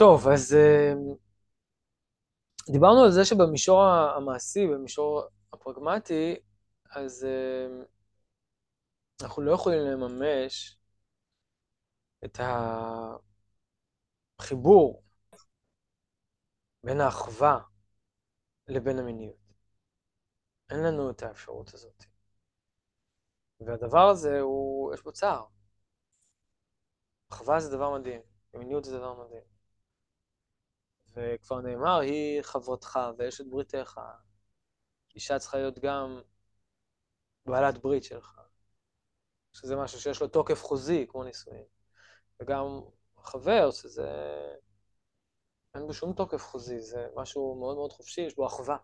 טוב, 0.00 0.28
אז 0.28 0.54
אה, 0.54 0.92
דיברנו 2.72 3.04
על 3.04 3.10
זה 3.10 3.24
שבמישור 3.24 3.82
המעשי, 4.16 4.66
במישור 4.66 5.22
הפרגמטי, 5.52 6.36
אז 6.90 7.24
אה, 7.24 7.84
אנחנו 9.22 9.42
לא 9.42 9.52
יכולים 9.52 9.78
לממש 9.78 10.78
את 12.24 12.40
החיבור 14.38 15.02
בין 16.84 17.00
האחווה 17.00 17.58
לבין 18.68 18.98
המיניות. 18.98 19.36
אין 20.70 20.78
לנו 20.82 21.10
את 21.10 21.22
האפשרות 21.22 21.74
הזאת. 21.74 22.04
והדבר 23.60 24.08
הזה, 24.08 24.40
הוא, 24.40 24.94
יש 24.94 25.02
בו 25.02 25.12
צער. 25.12 25.44
אחווה 27.32 27.60
זה 27.60 27.76
דבר 27.76 27.98
מדהים, 27.98 28.20
ומיניות 28.54 28.84
זה 28.84 28.98
דבר 28.98 29.24
מדהים. 29.24 29.59
וכבר 31.14 31.60
נאמר, 31.60 31.98
היא 31.98 32.42
חברתך 32.42 32.98
ואשת 33.18 33.46
בריתך. 33.46 34.00
אישה 35.14 35.38
צריכה 35.38 35.56
להיות 35.58 35.78
גם 35.78 36.20
בעלת 37.46 37.78
ברית 37.78 38.04
שלך, 38.04 38.40
שזה 39.52 39.76
משהו 39.76 40.00
שיש 40.00 40.20
לו 40.20 40.28
תוקף 40.28 40.62
חוזי, 40.62 41.06
כמו 41.08 41.24
נישואין. 41.24 41.64
וגם 42.40 42.80
חבר, 43.22 43.70
שזה... 43.70 44.08
אין 45.74 45.86
בו 45.86 45.94
שום 45.94 46.12
תוקף 46.12 46.42
חוזי, 46.42 46.80
זה 46.80 47.08
משהו 47.16 47.56
מאוד 47.60 47.76
מאוד 47.76 47.92
חופשי, 47.92 48.20
יש 48.20 48.34
בו 48.36 48.46
אחווה. 48.46 48.76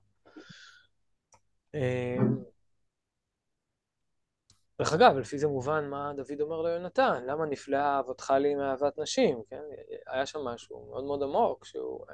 דרך 4.79 4.93
אגב, 4.93 5.17
לפי 5.17 5.39
זה 5.39 5.47
מובן 5.47 5.89
מה 5.89 6.13
דוד 6.17 6.41
אומר 6.41 6.63
ליונתן, 6.63 7.25
למה 7.27 7.47
נפלאה 7.47 7.97
אהבתך 7.97 8.31
לי 8.31 8.55
מאהבת 8.55 8.99
נשים, 8.99 9.43
כן? 9.51 9.63
היה 10.07 10.27
שם 10.27 10.41
משהו 10.41 10.87
מאוד 10.91 11.05
מאוד 11.05 11.23
עמוק, 11.23 11.65
שהוא, 11.65 12.07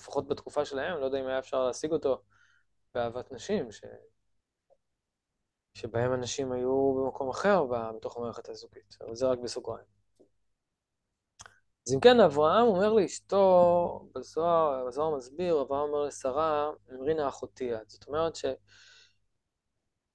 לפחות 0.00 0.28
בתקופה 0.28 0.64
שלהם, 0.64 1.00
לא 1.00 1.04
יודע 1.04 1.20
אם 1.20 1.26
היה 1.26 1.38
אפשר 1.38 1.66
להשיג 1.66 1.92
אותו 1.92 2.22
באהבת 2.94 3.32
נשים, 3.32 3.72
ש... 3.72 3.84
שבהם 5.74 6.14
אנשים 6.14 6.52
היו 6.52 6.94
במקום 6.94 7.28
אחר 7.28 7.64
בתוך 7.96 8.16
המערכת 8.16 8.48
הזוגית, 8.48 8.96
אבל 9.00 9.14
זה 9.14 9.26
רק 9.26 9.38
בסוגריים. 9.38 9.86
אז 11.86 11.94
אם 11.94 12.00
כן, 12.00 12.20
אברהם 12.20 12.66
אומר 12.66 12.92
לאשתו, 12.92 14.08
בזוהר, 14.14 14.86
בזוהר 14.86 15.16
מסביר, 15.16 15.62
אברהם 15.62 15.88
אומר 15.88 16.02
לשרה, 16.02 16.70
אמרינה 16.94 17.28
אחותי 17.28 17.74
את. 17.74 17.90
זאת 17.90 18.08
אומרת 18.08 18.36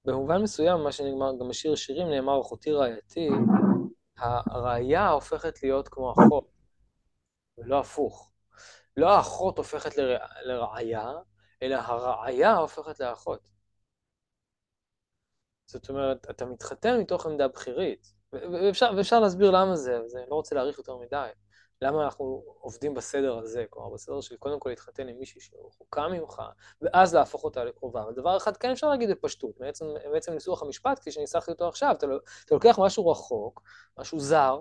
שבמובן 0.06 0.42
מסוים, 0.42 0.80
מה 0.84 0.92
שנגמר, 0.92 1.32
גם 1.40 1.48
בשיר 1.48 1.74
שירים 1.74 2.08
נאמר, 2.08 2.40
אחותי 2.40 2.72
רעייתי, 2.72 3.28
הראייה 4.18 5.08
הופכת 5.08 5.62
להיות 5.62 5.88
כמו 5.88 6.12
אחות, 6.12 6.48
ולא 7.58 7.80
הפוך. 7.80 8.32
לא 8.96 9.10
האחות 9.10 9.58
הופכת 9.58 9.90
לראייה, 10.44 11.12
אלא 11.62 11.76
הראייה 11.76 12.56
הופכת 12.56 13.00
לאחות. 13.00 13.40
זאת 15.66 15.88
אומרת, 15.88 16.30
אתה 16.30 16.44
מתחתן 16.44 17.00
מתוך 17.00 17.26
עמדה 17.26 17.48
בכירית, 17.48 18.12
ואפשר, 18.32 18.90
ואפשר 18.96 19.20
להסביר 19.20 19.50
למה 19.50 19.76
זה, 19.76 20.00
ואני 20.14 20.26
לא 20.30 20.34
רוצה 20.34 20.54
להאריך 20.54 20.78
יותר 20.78 20.96
מדי. 20.96 21.28
למה 21.82 22.04
אנחנו 22.04 22.44
עובדים 22.60 22.94
בסדר 22.94 23.38
הזה, 23.38 23.64
כלומר, 23.70 23.90
בסדר 23.90 24.20
של 24.20 24.36
קודם 24.36 24.60
כל 24.60 24.68
להתחתן 24.68 25.08
עם 25.08 25.18
מישהי 25.18 25.40
שרחוקה 25.40 26.08
ממך, 26.08 26.42
ואז 26.82 27.14
להפוך 27.14 27.44
אותה 27.44 27.64
לקרובה. 27.64 28.04
דבר 28.16 28.36
אחד 28.36 28.56
כן 28.56 28.70
אפשר 28.70 28.88
להגיד 28.88 29.10
בפשטות, 29.10 29.60
מעצם, 29.60 29.84
מעצם 30.12 30.32
ניסוח 30.32 30.62
המשפט, 30.62 30.98
כפי 30.98 31.12
שניסחתי 31.12 31.50
אותו 31.50 31.68
עכשיו, 31.68 31.94
אתה, 31.98 32.06
אתה 32.44 32.54
לוקח 32.54 32.78
משהו 32.78 33.10
רחוק, 33.10 33.62
משהו 33.98 34.20
זר, 34.20 34.60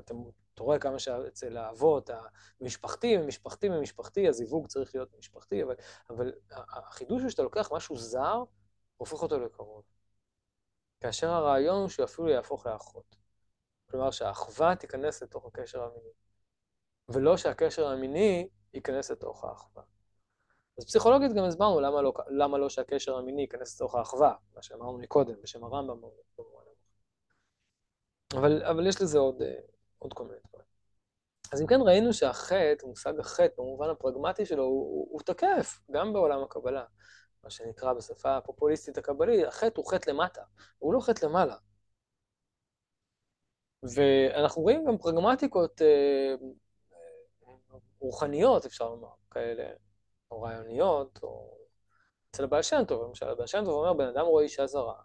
אתה, 0.00 0.14
אתה 0.54 0.62
רואה 0.62 0.78
כמה 0.78 0.98
שאצל 0.98 1.56
האבות, 1.56 2.10
המשפחתי 2.60 3.16
משפחתי 3.16 3.68
ממשפחתי, 3.68 4.28
הזיווג 4.28 4.66
צריך 4.66 4.94
להיות 4.94 5.18
משפחתי, 5.18 5.62
אבל, 5.62 5.74
אבל 6.10 6.32
החידוש 6.50 7.22
הוא 7.22 7.30
שאתה 7.30 7.42
לוקח 7.42 7.72
משהו 7.72 7.96
זר, 7.96 8.42
הופך 8.96 9.22
אותו 9.22 9.38
לקרוב. 9.40 9.82
כאשר 11.00 11.30
הרעיון 11.30 11.80
הוא 11.80 11.88
שהוא 11.88 12.04
אפילו 12.04 12.28
יהפוך 12.28 12.66
לאחות. 12.66 13.27
כלומר 13.90 14.10
שהאחווה 14.10 14.76
תיכנס 14.76 15.22
לתוך 15.22 15.46
הקשר 15.46 15.82
המיני, 15.82 16.10
ולא 17.08 17.36
שהקשר 17.36 17.86
המיני 17.86 18.48
ייכנס 18.74 19.10
לתוך 19.10 19.44
האחווה. 19.44 19.82
אז 20.78 20.84
פסיכולוגית 20.84 21.32
גם 21.32 21.44
הסברנו 21.44 21.80
למה 21.80 22.02
לא, 22.02 22.12
למה 22.28 22.58
לא 22.58 22.68
שהקשר 22.68 23.16
המיני 23.16 23.42
ייכנס 23.42 23.74
לתוך 23.74 23.94
האחווה, 23.94 24.34
מה 24.56 24.62
שאמרנו 24.62 24.98
מקודם, 24.98 25.34
בשם 25.42 25.64
הרמב"ם. 25.64 26.00
אבל, 28.34 28.62
אבל 28.62 28.86
יש 28.86 29.02
לזה 29.02 29.18
עוד, 29.18 29.42
אה, 29.42 29.54
עוד 29.98 30.12
כל 30.12 30.24
מיני 30.24 30.38
דברים. 30.48 30.66
אז 31.52 31.62
אם 31.62 31.66
כן 31.66 31.80
ראינו 31.80 32.12
שהחטא, 32.12 32.86
מושג 32.86 33.20
החטא 33.20 33.54
במובן 33.58 33.90
הפרגמטי 33.90 34.46
שלו, 34.46 34.64
הוא, 34.64 34.70
הוא, 34.70 35.08
הוא 35.10 35.20
תקף 35.20 35.80
גם 35.90 36.12
בעולם 36.12 36.42
הקבלה. 36.42 36.84
מה 37.44 37.50
שנקרא 37.50 37.92
בשפה 37.92 38.36
הפופוליסטית 38.36 38.98
הקבלית, 38.98 39.46
החטא 39.46 39.80
הוא 39.80 39.90
חטא 39.90 40.10
למטה, 40.10 40.42
הוא 40.78 40.94
לא 40.94 41.00
חטא 41.00 41.26
למעלה. 41.26 41.56
ואנחנו 43.82 44.62
רואים 44.62 44.84
גם 44.86 44.98
פרגמטיקות 44.98 45.82
אה, 45.82 46.34
רוחניות, 47.98 48.66
אפשר 48.66 48.88
לומר, 48.88 49.08
כאלה, 49.30 49.70
או 50.30 50.42
רעיוניות, 50.42 51.18
או 51.22 51.58
אצל 52.30 52.44
הבעל 52.44 52.62
שם 52.62 52.84
טוב, 52.88 53.02
למשל, 53.02 53.28
הבעל 53.28 53.46
שם 53.46 53.64
טוב 53.64 53.74
אומר, 53.74 53.92
בן 53.92 54.08
אדם 54.08 54.26
רואה 54.26 54.44
אישה 54.44 54.66
זרה, 54.66 55.00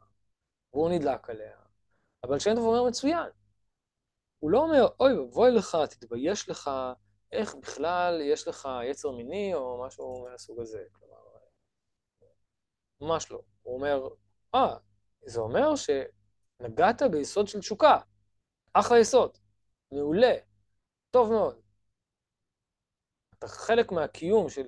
והוא 0.73 0.89
נדלק 0.89 1.29
עליה. 1.29 1.57
הבעל 2.23 2.39
שם 2.39 2.55
טוב 2.55 2.65
אומר, 2.65 2.83
מצוין. 2.83 3.29
הוא 4.39 4.51
לא 4.51 4.59
אומר, 4.59 4.87
אוי, 4.99 5.13
בואי 5.33 5.51
לך, 5.51 5.77
תתבייש 5.89 6.49
לך, 6.49 6.71
איך 7.31 7.55
בכלל 7.55 8.21
יש 8.21 8.47
לך 8.47 8.69
יצר 8.83 9.11
מיני, 9.11 9.53
או 9.53 9.83
משהו 9.87 10.25
מהסוג 10.29 10.59
הזה. 10.59 10.83
כלומר, 10.91 11.17
ממש 13.01 13.31
לא. 13.31 13.41
הוא 13.61 13.75
אומר, 13.75 14.07
אה, 14.55 14.77
זה 15.25 15.39
אומר 15.39 15.69
שנגעת 15.75 17.01
ביסוד 17.01 17.47
של 17.47 17.59
תשוקה. 17.59 17.97
אחלה 18.73 18.99
יסוד, 18.99 19.37
מעולה, 19.91 20.33
טוב 21.11 21.31
מאוד. 21.31 21.55
אתה 23.39 23.47
חלק 23.47 23.91
מהקיום 23.91 24.49
של 24.49 24.65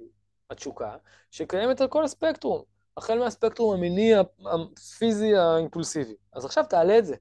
התשוקה, 0.50 0.98
שקיימת 1.32 1.82
על 1.82 1.88
כל 1.88 2.04
הספקטרום, 2.04 2.64
החל 2.98 3.20
מהספקטרום 3.20 3.78
המיני, 3.78 4.12
הפיזי, 4.16 5.36
האימפולסיבי. 5.36 6.16
אז 6.34 6.46
עכשיו 6.46 6.64
תעלה 6.70 6.98
את 6.98 7.06
זה. 7.06 7.16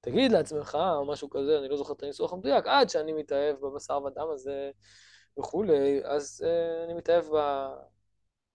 תגיד 0.00 0.32
לעצמך, 0.32 0.78
או 0.96 1.06
משהו 1.06 1.30
כזה, 1.30 1.58
אני 1.58 1.68
לא 1.68 1.76
זוכר 1.76 1.92
את 1.92 2.02
הניסוח 2.02 2.32
המדויק, 2.32 2.66
עד 2.66 2.88
שאני 2.88 3.12
מתאהב 3.12 3.56
בבשר 3.56 4.02
ודם 4.02 4.26
הזה 4.32 4.70
וכולי, 5.38 6.00
אז 6.04 6.44
uh, 6.44 6.84
אני 6.84 6.94
מתאהב 6.94 7.24
ב, 7.24 7.38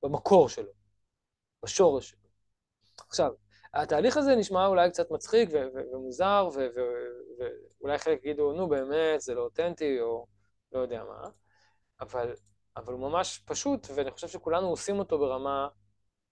במקור 0.03 0.50
שלו, 0.50 0.72
בשורש 1.63 2.09
שלו. 2.09 2.30
עכשיו, 3.07 3.31
התהליך 3.74 4.18
הזה 4.18 4.35
נשמע 4.35 4.66
אולי 4.66 4.90
קצת 4.90 5.12
מצחיק 5.12 5.50
ומוזר, 5.94 6.50
ואולי 7.80 7.97
חלק 7.97 8.19
יגידו, 8.19 8.53
נו 8.53 8.69
באמת, 8.69 9.22
זה 9.22 9.34
לא 9.34 9.41
אותנטי, 9.41 10.02
או 10.02 10.25
לא 10.72 10.80
יודע 10.80 11.03
מה, 11.03 11.30
אבל, 12.02 12.34
אבל 12.78 12.94
הוא 12.94 13.02
ממש 13.02 13.40
פשוט, 13.46 13.88
ואני 13.96 14.12
חושב 14.12 14.28
שכולנו 14.28 14.68
עושים 14.68 15.00
אותו 15.00 15.19
ברמה, 15.19 15.68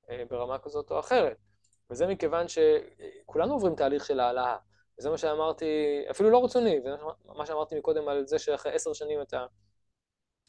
אה, 0.09 0.24
ברמה 0.30 0.59
כזאת 0.59 0.92
או 0.92 1.00
אחרת. 1.00 1.38
וזה 1.90 2.08
מכיוון 2.08 2.46
שכולנו 2.48 3.54
עוברים 3.54 3.75
תהליך 3.75 4.06
של 4.06 4.19
העלאה. 4.19 4.58
וזה 5.00 5.09
מה 5.09 5.18
שאמרתי, 5.18 5.66
אפילו 6.12 6.30
לא 6.30 6.46
רצוני, 6.46 6.81
זה 6.81 6.90
מה 7.25 7.46
שאמרתי 7.46 7.80
מקודם 7.80 8.08
על 8.08 8.28
זה 8.28 8.40
שאחרי 8.40 8.74
עשר 8.74 8.94
שנים 8.94 9.22
אתה, 9.22 9.46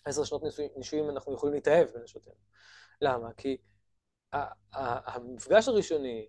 עשר 0.04 0.24
שנות 0.24 0.42
נישואים 0.76 1.10
אנחנו 1.10 1.34
יכולים 1.34 1.54
להתאהב 1.54 1.88
בנשותינו. 1.88 2.36
למה? 3.00 3.32
כי 3.32 3.56
המפגש 4.72 5.68
הראשוני, 5.68 6.28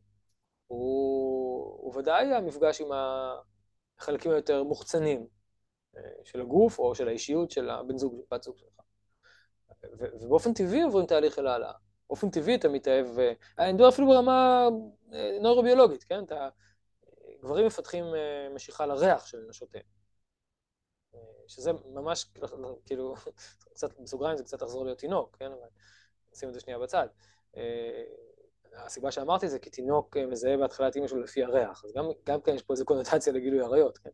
הוא, 0.70 1.78
הוא 1.82 1.96
ודאי 1.96 2.34
המפגש 2.34 2.82
עם 2.82 2.88
החלקים 3.98 4.32
היותר 4.32 4.64
מוחצנים 4.64 5.28
אה, 5.98 6.02
של 6.24 6.42
הגוף 6.42 6.80
או 6.80 6.96
של 6.96 7.08
האישיות 7.08 7.52
של 7.52 7.70
הבן 7.70 7.98
זוג, 7.98 8.22
בת 8.32 8.44
זוג 8.44 8.58
שלך. 8.58 8.80
ובאופן 9.94 10.54
טבעי 10.54 10.82
עוברים 10.82 11.06
תהליך 11.06 11.36
של 11.36 11.48
העלאה. 11.48 11.74
באופן 12.10 12.30
טבעי 12.30 12.56
אתה 12.56 12.70
מתאהב, 12.70 13.20
אה, 13.20 13.34
אני 13.60 13.74
מדבר 13.74 13.90
אפילו 13.90 14.08
ברמה 14.08 14.68
אה, 15.14 15.38
נוירוביולוגית, 15.42 16.04
כן? 16.04 16.24
אתה, 16.24 16.50
גברים 17.42 17.66
מפתחים 17.66 18.06
משיכה 18.56 18.86
לריח 18.86 19.26
של 19.26 19.46
נשותיהם. 19.50 19.84
שזה 21.48 21.72
ממש, 21.74 22.32
כאילו, 22.86 23.16
קצת 23.74 24.00
בסוגריים 24.00 24.38
זה 24.38 24.44
קצת 24.44 24.62
לחזור 24.62 24.86
להיות 24.86 24.98
תינוק, 24.98 25.38
כן? 25.40 25.52
אבל 25.52 25.68
נשים 26.34 26.50
את 26.50 26.54
זה 26.54 26.60
שנייה 26.60 26.80
בצד. 26.80 27.08
הסיבה 28.76 29.12
שאמרתי 29.12 29.48
זה 29.48 29.60
כי 29.60 29.70
תינוק 29.70 30.18
אה, 30.18 30.26
מזהה 30.26 30.58
בהתחלה 30.58 30.88
את 30.88 30.96
אימא 30.96 31.08
שלו 31.08 31.22
לפי 31.22 31.44
הריח, 31.44 31.86
אז 31.86 31.94
גם, 31.94 32.06
גם 32.26 32.42
כן 32.42 32.56
יש 32.56 32.64
פה 32.64 32.74
איזו 32.74 32.86
קונוטציה 32.86 33.34
לגילוי 33.34 33.62
עריות, 33.62 33.98
כן? 33.98 34.10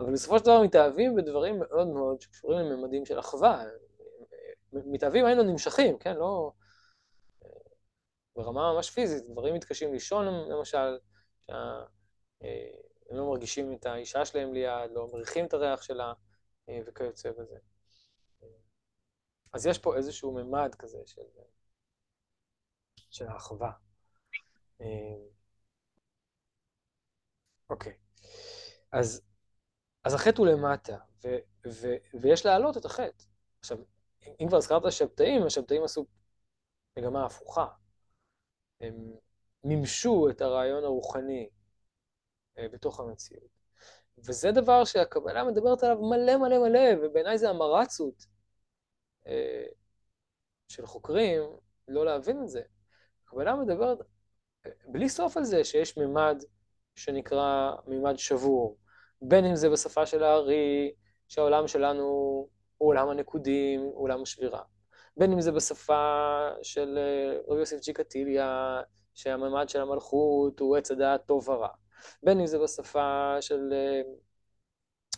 אבל 0.00 0.12
בסופו 0.12 0.38
של 0.38 0.44
דבר 0.44 0.62
מתאהבים 0.62 1.16
בדברים 1.16 1.58
מאוד 1.58 1.86
מאוד 1.86 2.20
שקשורים 2.20 2.66
לממדים 2.66 3.06
של 3.06 3.18
אחווה. 3.18 3.64
מתאהבים 4.72 5.24
היינו 5.24 5.42
נמשכים, 5.42 5.98
כן? 5.98 6.16
לא... 6.16 6.52
אה, 7.44 7.48
ברמה 8.36 8.72
ממש 8.72 8.90
פיזית, 8.90 9.24
דברים 9.28 9.54
מתקשים 9.54 9.92
לישון 9.92 10.26
למשל, 10.50 10.98
שהם 11.46 11.56
אה, 12.42 12.70
לא 13.10 13.30
מרגישים 13.30 13.72
את 13.72 13.86
האישה 13.86 14.24
שלהם 14.24 14.52
ליד, 14.52 14.90
לא 14.90 15.08
מריחים 15.12 15.46
את 15.46 15.54
הריח 15.54 15.82
שלה, 15.82 16.12
וכיוצא 16.86 17.30
בזה. 17.30 17.56
אז 19.52 19.66
יש 19.66 19.78
פה 19.78 19.96
איזשהו 19.96 20.32
ממד 20.32 20.74
כזה 20.74 20.98
של, 21.06 21.22
של 23.10 23.26
האחווה. 23.26 23.70
אוקיי. 27.70 27.92
אז, 28.92 29.22
אז 30.04 30.14
החטא 30.14 30.38
הוא 30.38 30.46
למטה, 30.46 30.96
ו, 31.24 31.28
ו, 31.66 31.86
ויש 32.22 32.46
להעלות 32.46 32.76
את 32.76 32.84
החטא. 32.84 33.24
עכשיו, 33.60 33.78
אם 34.40 34.48
כבר 34.48 34.56
הזכרת 34.56 34.92
שבתאים, 34.92 35.42
השבתאים 35.46 35.84
עשו 35.84 36.06
מגמה 36.98 37.26
הפוכה. 37.26 37.66
הם 38.80 38.94
מימשו 39.64 40.28
את 40.30 40.40
הרעיון 40.40 40.84
הרוחני 40.84 41.48
אה, 42.58 42.68
בתוך 42.68 43.00
המציאות. 43.00 43.50
וזה 44.18 44.52
דבר 44.52 44.84
שהקבלה 44.84 45.44
מדברת 45.44 45.82
עליו 45.82 46.02
מלא 46.02 46.36
מלא 46.36 46.58
מלא, 46.58 46.80
ובעיניי 47.02 47.38
זה 47.38 47.50
המרצות 47.50 48.26
אה, 49.26 49.64
של 50.68 50.86
חוקרים 50.86 51.42
לא 51.88 52.04
להבין 52.04 52.42
את 52.42 52.48
זה. 52.48 52.62
הקבלה 53.24 53.56
מדברת 53.56 53.98
אה, 54.00 54.06
בלי 54.86 55.08
סוף 55.08 55.36
על 55.36 55.44
זה 55.44 55.64
שיש 55.64 55.96
ממד 55.96 56.42
שנקרא 56.94 57.72
ממד 57.86 58.18
שבור, 58.18 58.76
בין 59.22 59.44
אם 59.44 59.56
זה 59.56 59.70
בשפה 59.70 60.06
של 60.06 60.22
הארי, 60.22 60.92
שהעולם 61.28 61.68
שלנו 61.68 62.02
הוא 62.78 62.88
עולם 62.88 63.08
הנקודים, 63.08 63.80
עולם 63.80 64.22
השבירה. 64.22 64.62
בין 65.16 65.32
אם 65.32 65.40
זה 65.40 65.52
בשפה 65.52 66.48
של 66.62 66.98
אה, 66.98 67.38
רבי 67.48 67.60
יוסף 67.60 67.80
ג'יקטיליה, 67.80 68.80
שהממד 69.14 69.68
של 69.68 69.80
המלכות 69.80 70.60
הוא 70.60 70.76
עץ 70.76 70.90
הדעת 70.90 71.26
טוב 71.26 71.48
ורע. 71.48 71.68
בין 72.22 72.40
אם 72.40 72.46
זה 72.46 72.58
בשפה 72.58 73.36
של, 73.40 73.72
אה, 73.72 74.00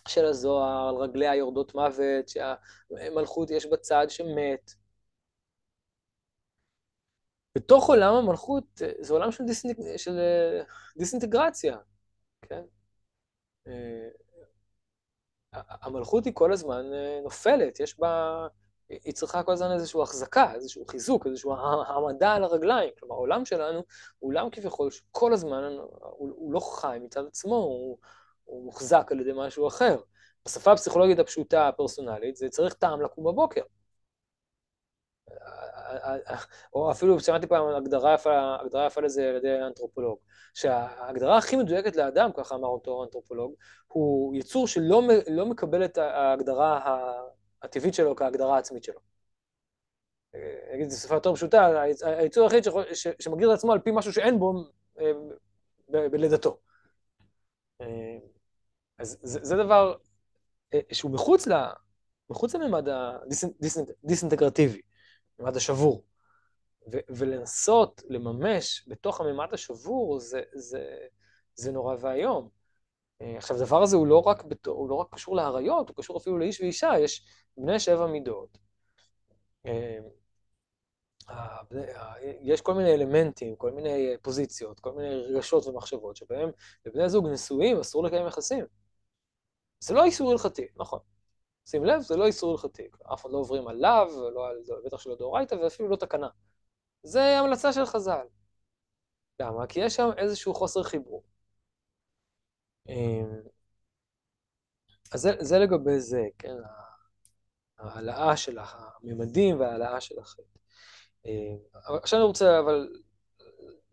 של 0.09 0.25
הזוהר, 0.25 0.89
על 0.89 0.95
רגליה 0.97 1.35
יורדות 1.35 1.75
מוות, 1.75 2.29
שהמלכות 2.29 3.51
יש 3.51 3.67
בצד 3.67 4.07
שמת. 4.09 4.84
בתוך 7.55 7.89
עולם 7.89 8.15
המלכות 8.15 8.65
אה, 8.83 8.93
זה 8.99 9.13
עולם 9.13 9.33
של, 9.33 9.45
דיסנג... 9.45 9.97
של 9.97 10.19
דיסאינטגרציה, 10.97 11.77
כן? 12.43 12.63
המלכות 15.53 16.25
היא 16.25 16.35
כל 16.35 16.53
הזמן 16.53 16.85
נופלת, 17.23 17.81
יש 17.81 17.99
בה... 17.99 18.47
היא 18.89 19.15
צריכה 19.15 19.43
כל 19.43 19.53
הזמן 19.53 19.73
איזושהי 19.73 20.03
החזקה, 20.03 20.55
איזשהו 20.55 20.85
חיזוק, 20.87 21.27
איזושהי 21.27 21.51
העמדה 21.87 22.33
על 22.33 22.45
הרגליים. 22.45 22.91
כלומר, 22.99 23.15
העולם 23.15 23.45
שלנו 23.45 23.83
הוא 24.19 24.31
עולם 24.31 24.51
כביכול 24.51 24.91
שכל 24.91 25.33
הזמן 25.33 25.77
הוא, 26.01 26.31
הוא 26.37 26.53
לא 26.53 26.61
חי 26.61 26.99
מצד 27.03 27.27
עצמו, 27.27 27.55
הוא, 27.55 27.99
הוא 28.45 28.65
מוחזק 28.65 29.09
על 29.11 29.21
ידי 29.21 29.31
משהו 29.35 29.69
אחר. 29.69 29.97
בשפה 30.47 30.73
הפסיכולוגית 30.73 31.19
הפשוטה, 31.19 31.69
הפרסונלית, 31.69 32.37
זה 32.37 32.49
צריך 32.49 32.75
טעם 32.75 33.01
לקום 33.03 33.25
בבוקר. 33.25 33.63
או 36.75 36.91
אפילו 36.91 37.21
שמעתי 37.21 37.47
פעם 37.47 37.69
הגדרה 37.69 38.15
יפה, 38.15 38.57
הגדרה 38.61 38.87
יפה 38.87 39.01
לזה 39.01 39.29
על 39.29 39.37
ידי 39.37 39.61
אנתרופולוג, 39.67 40.19
שההגדרה 40.55 41.39
הכי 41.39 41.57
מדויקת 41.57 41.97
לאדם, 41.97 42.31
ככה 42.37 42.55
אמר 42.55 42.69
אותו 42.69 43.05
אנתרופולוג, 43.05 43.55
הוא 43.87 44.35
יצור 44.37 44.67
שלא 44.67 45.03
לא 45.31 45.47
מקבל 45.47 45.85
את 45.85 45.99
ההגדרה 45.99 46.81
הטבעית 47.63 47.95
שלו 47.95 48.17
כהגדרה 48.17 48.57
העצמית 48.57 48.85
שלו. 48.85 49.01
את 50.83 50.91
זה 50.91 50.97
בשפה 50.97 51.15
יותר 51.15 51.35
פשוטה, 51.35 51.83
היצור 52.03 52.45
היחיד 52.45 52.65
שמגדיר 53.19 53.53
את 53.53 53.59
עצמו 53.59 53.73
על 53.73 53.79
פי 53.79 53.91
משהו 53.95 54.13
שאין 54.13 54.39
בו 54.39 54.53
אה, 55.01 55.13
בלידתו. 55.89 56.59
אה, 57.81 57.87
אז 58.99 59.19
זה, 59.23 59.39
זה 59.43 59.57
דבר 59.57 59.95
אה, 60.75 60.81
שהוא 60.93 61.11
מחוץ, 61.11 61.47
ל, 61.47 61.53
מחוץ 62.31 62.55
לממד 62.55 62.89
הדיסאינטגרטיבי, 62.89 64.81
ממד 65.39 65.57
השבור. 65.57 66.05
ו, 66.93 66.99
ולנסות 67.09 68.03
לממש 68.09 68.85
בתוך 68.89 69.21
הממד 69.21 69.49
השבור 69.55 70.21
זה, 70.21 70.43
זה, 70.55 70.99
זה 71.55 71.73
נורא 71.73 71.97
ואיום. 72.01 72.49
אה, 73.23 73.37
עכשיו, 73.37 73.57
הדבר 73.57 73.83
הזה 73.83 73.97
הוא 73.97 74.07
לא 74.07 74.19
רק, 74.19 74.45
בת... 74.45 74.67
הוא 74.67 74.89
לא 74.89 74.95
רק 74.95 75.15
קשור 75.15 75.37
לאריות, 75.37 75.89
הוא 75.89 75.97
קשור 75.97 76.17
אפילו 76.17 76.39
לאיש 76.39 76.61
ואישה, 76.61 76.93
יש 77.01 77.27
בני 77.57 77.81
שבע 77.81 78.07
מידות. 78.07 78.59
אה, 79.67 79.99
יש 82.41 82.61
כל 82.61 82.75
מיני 82.75 82.95
אלמנטים, 82.95 83.57
כל 83.57 83.71
מיני 83.73 84.17
פוזיציות, 84.23 84.81
כל 84.81 84.93
מיני 84.93 85.15
רגשות 85.15 85.67
ומחשבות 85.67 86.17
שבהם 86.17 86.51
לבני 86.87 87.09
זוג 87.09 87.29
נשואים 87.29 87.81
אסור 87.81 88.05
לקיים 88.05 88.27
יחסים. 88.27 88.65
זה 89.81 89.95
לא 89.95 90.05
איסור 90.05 90.33
הלכתי, 90.33 90.67
נכון. 90.77 91.14
שים 91.67 91.85
לב, 91.85 92.01
זה 92.01 92.17
לא 92.17 92.27
איסור 92.27 92.51
הלכתי. 92.53 92.89
אף 93.13 93.21
אחד 93.23 93.31
לא 93.31 93.39
עוברים 93.39 93.69
עליו, 93.69 94.09
לא 94.35 94.49
על, 94.49 94.57
בטח 94.85 94.99
שלא 94.99 95.17
דאורייתא, 95.17 95.55
ואפילו 95.55 95.89
לא 95.89 95.97
תקנה. 95.97 96.29
זה 97.03 97.39
המלצה 97.39 97.73
של 97.73 97.87
חז"ל. 97.87 98.27
למה? 99.41 99.67
כי 99.67 99.81
יש 99.81 99.97
שם 99.97 100.11
איזשהו 100.17 100.55
חוסר 100.55 100.83
חיבור. 100.83 101.23
אמ, 102.89 103.41
אז 105.13 105.21
זה, 105.21 105.31
זה 105.41 105.59
לגבי 105.59 106.01
זה, 106.01 106.23
כן, 106.39 106.55
ההעלאה 107.79 108.37
של 108.37 108.59
הממדים 108.61 109.61
וההעלאה 109.61 110.01
של 110.01 110.19
החטא. 110.19 110.59
אמ, 111.27 111.59
עכשיו 112.03 112.19
אני 112.19 112.27
רוצה 112.27 112.61
אבל 112.61 112.89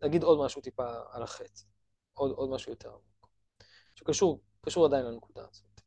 להגיד 0.02 0.22
עוד 0.22 0.38
משהו 0.44 0.62
טיפה 0.62 0.86
על 1.10 1.22
החטא, 1.22 1.62
עוד, 2.14 2.30
עוד 2.30 2.50
משהו 2.50 2.72
יותר 2.72 2.88
עמוק, 2.88 3.28
שקשור 3.94 4.40
קשור 4.66 4.86
עדיין 4.86 5.04
לנקודה 5.04 5.46
הזאת. 5.50 5.80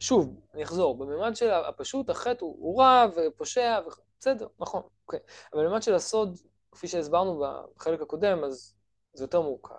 שוב, 0.00 0.40
אני 0.54 0.62
אחזור, 0.62 0.98
בממד 0.98 1.36
של 1.36 1.50
הפשוט 1.50 2.10
החטא 2.10 2.44
הוא, 2.44 2.56
הוא 2.58 2.80
רע 2.80 3.06
ופושע, 3.16 3.80
בסדר, 4.20 4.48
נכון, 4.58 4.82
אוקיי. 5.06 5.20
אבל 5.52 5.66
בממד 5.66 5.82
של 5.82 5.94
הסוד, 5.94 6.38
כפי 6.72 6.88
שהסברנו 6.88 7.44
בחלק 7.76 8.00
הקודם, 8.00 8.44
אז 8.44 8.74
זה 9.12 9.24
יותר 9.24 9.40
מורכב. 9.40 9.74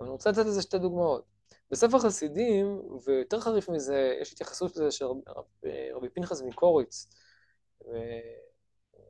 אני 0.00 0.08
רוצה 0.08 0.30
לתת 0.30 0.46
לזה 0.46 0.62
שתי 0.62 0.78
דוגמאות. 0.78 1.24
בספר 1.70 1.98
חסידים, 1.98 2.82
ויותר 3.04 3.40
חריף 3.40 3.68
מזה, 3.68 4.16
יש 4.20 4.32
התייחסות 4.32 4.76
לזה 4.76 4.90
של 4.90 5.04
רב, 5.04 5.44
רבי 5.94 6.08
פנחס 6.08 6.42
מקוריץ, 6.42 7.08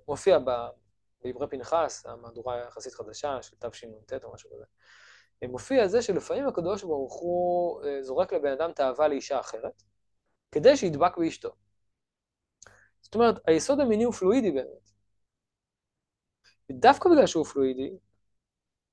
מופיע 0.09 0.39
בעברי 0.39 1.49
פנחס, 1.51 2.07
המהדורה 2.07 2.59
יחסית 2.59 2.95
חדשה 2.95 3.43
של 3.43 3.57
תשנ"ט 3.61 4.25
או 4.25 4.33
משהו 4.33 4.51
כזה. 4.51 4.65
מופיע 5.49 5.89
זה 5.89 6.03
שלפעמים 6.03 6.49
הקדוש 6.49 6.83
ברוך 6.83 7.15
הוא 7.15 7.83
אה, 7.85 8.03
זורק 8.03 8.33
לבן 8.33 8.53
אדם 8.53 8.73
תאווה 8.73 9.09
לאישה 9.09 9.41
אחרת, 9.41 9.83
כדי 10.53 10.77
שידבק 10.77 11.19
באשתו. 11.19 11.51
זאת 13.01 13.15
אומרת, 13.15 13.35
היסוד 13.47 13.81
המיני 13.81 14.05
הוא 14.05 14.13
פלואידי 14.13 14.51
באמת. 14.51 14.91
ודווקא 16.71 17.11
בגלל 17.11 17.27
שהוא 17.27 17.45
פלואידי, 17.45 17.99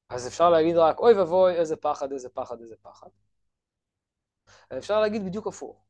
אז 0.09 0.27
אפשר 0.27 0.49
להגיד 0.49 0.75
רק, 0.75 0.99
אוי 0.99 1.13
ואבוי, 1.13 1.55
איזה 1.55 1.75
פחד, 1.75 2.11
איזה 2.11 2.29
פחד, 2.29 2.61
איזה 2.61 2.75
פחד. 2.81 3.09
אפשר 4.77 4.99
להגיד 4.99 5.25
בדיוק 5.25 5.47
הפוך, 5.47 5.85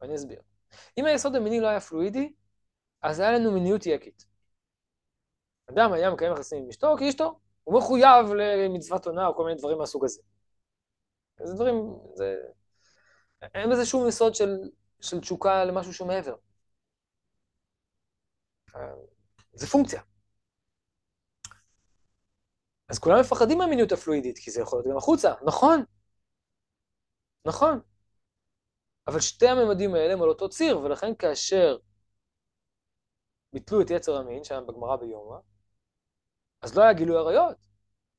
ואני 0.00 0.14
אסביר. 0.14 0.42
אם 0.98 1.04
היסוד 1.04 1.36
המיני 1.36 1.60
לא 1.60 1.66
היה 1.66 1.80
פלואידי, 1.80 2.32
אז 3.02 3.20
היה 3.20 3.32
לנו 3.32 3.52
מיניות 3.52 3.86
יקית. 3.86 4.26
אדם 5.70 5.92
היה 5.92 6.10
מקיים 6.10 6.32
יחסים 6.32 6.62
עם 6.62 6.68
אשתו 6.68 6.96
כי 6.98 7.08
אשתו, 7.08 7.38
הוא 7.64 7.78
מחויב 7.78 8.32
למצוות 8.32 9.06
עונה 9.06 9.26
או 9.26 9.34
כל 9.36 9.44
מיני 9.44 9.58
דברים 9.58 9.78
מהסוג 9.78 10.04
הזה. 10.04 10.22
זה 11.44 11.54
דברים, 11.54 11.74
זה... 12.14 12.36
אין 13.42 13.70
בזה 13.70 13.86
שום 13.86 14.08
יסוד 14.08 14.34
של, 14.34 14.56
של 15.00 15.20
תשוקה 15.20 15.64
למשהו 15.64 15.94
שהוא 15.94 16.08
מעבר. 16.08 16.34
זה 19.52 19.66
פונקציה. 19.66 20.02
אז 22.88 22.98
כולם 22.98 23.20
מפחדים 23.20 23.58
מהמיניות 23.58 23.92
הפלואידית, 23.92 24.38
כי 24.38 24.50
זה 24.50 24.60
יכול 24.60 24.78
להיות 24.78 24.90
גם 24.90 24.96
החוצה. 24.96 25.32
נכון, 25.46 25.84
נכון. 27.44 27.80
אבל 29.06 29.20
שתי 29.20 29.48
הממדים 29.48 29.94
האלה 29.94 30.12
הם 30.12 30.22
על 30.22 30.28
אותו 30.28 30.48
ציר, 30.48 30.78
ולכן 30.78 31.14
כאשר 31.14 31.76
ביטלו 33.52 33.80
את 33.80 33.90
יצר 33.90 34.16
המין, 34.16 34.44
שם 34.44 34.64
בגמרא 34.68 34.96
ביומא, 34.96 35.38
אז 36.62 36.76
לא 36.76 36.82
היה 36.82 36.92
גילוי 36.92 37.16
עריות, 37.16 37.56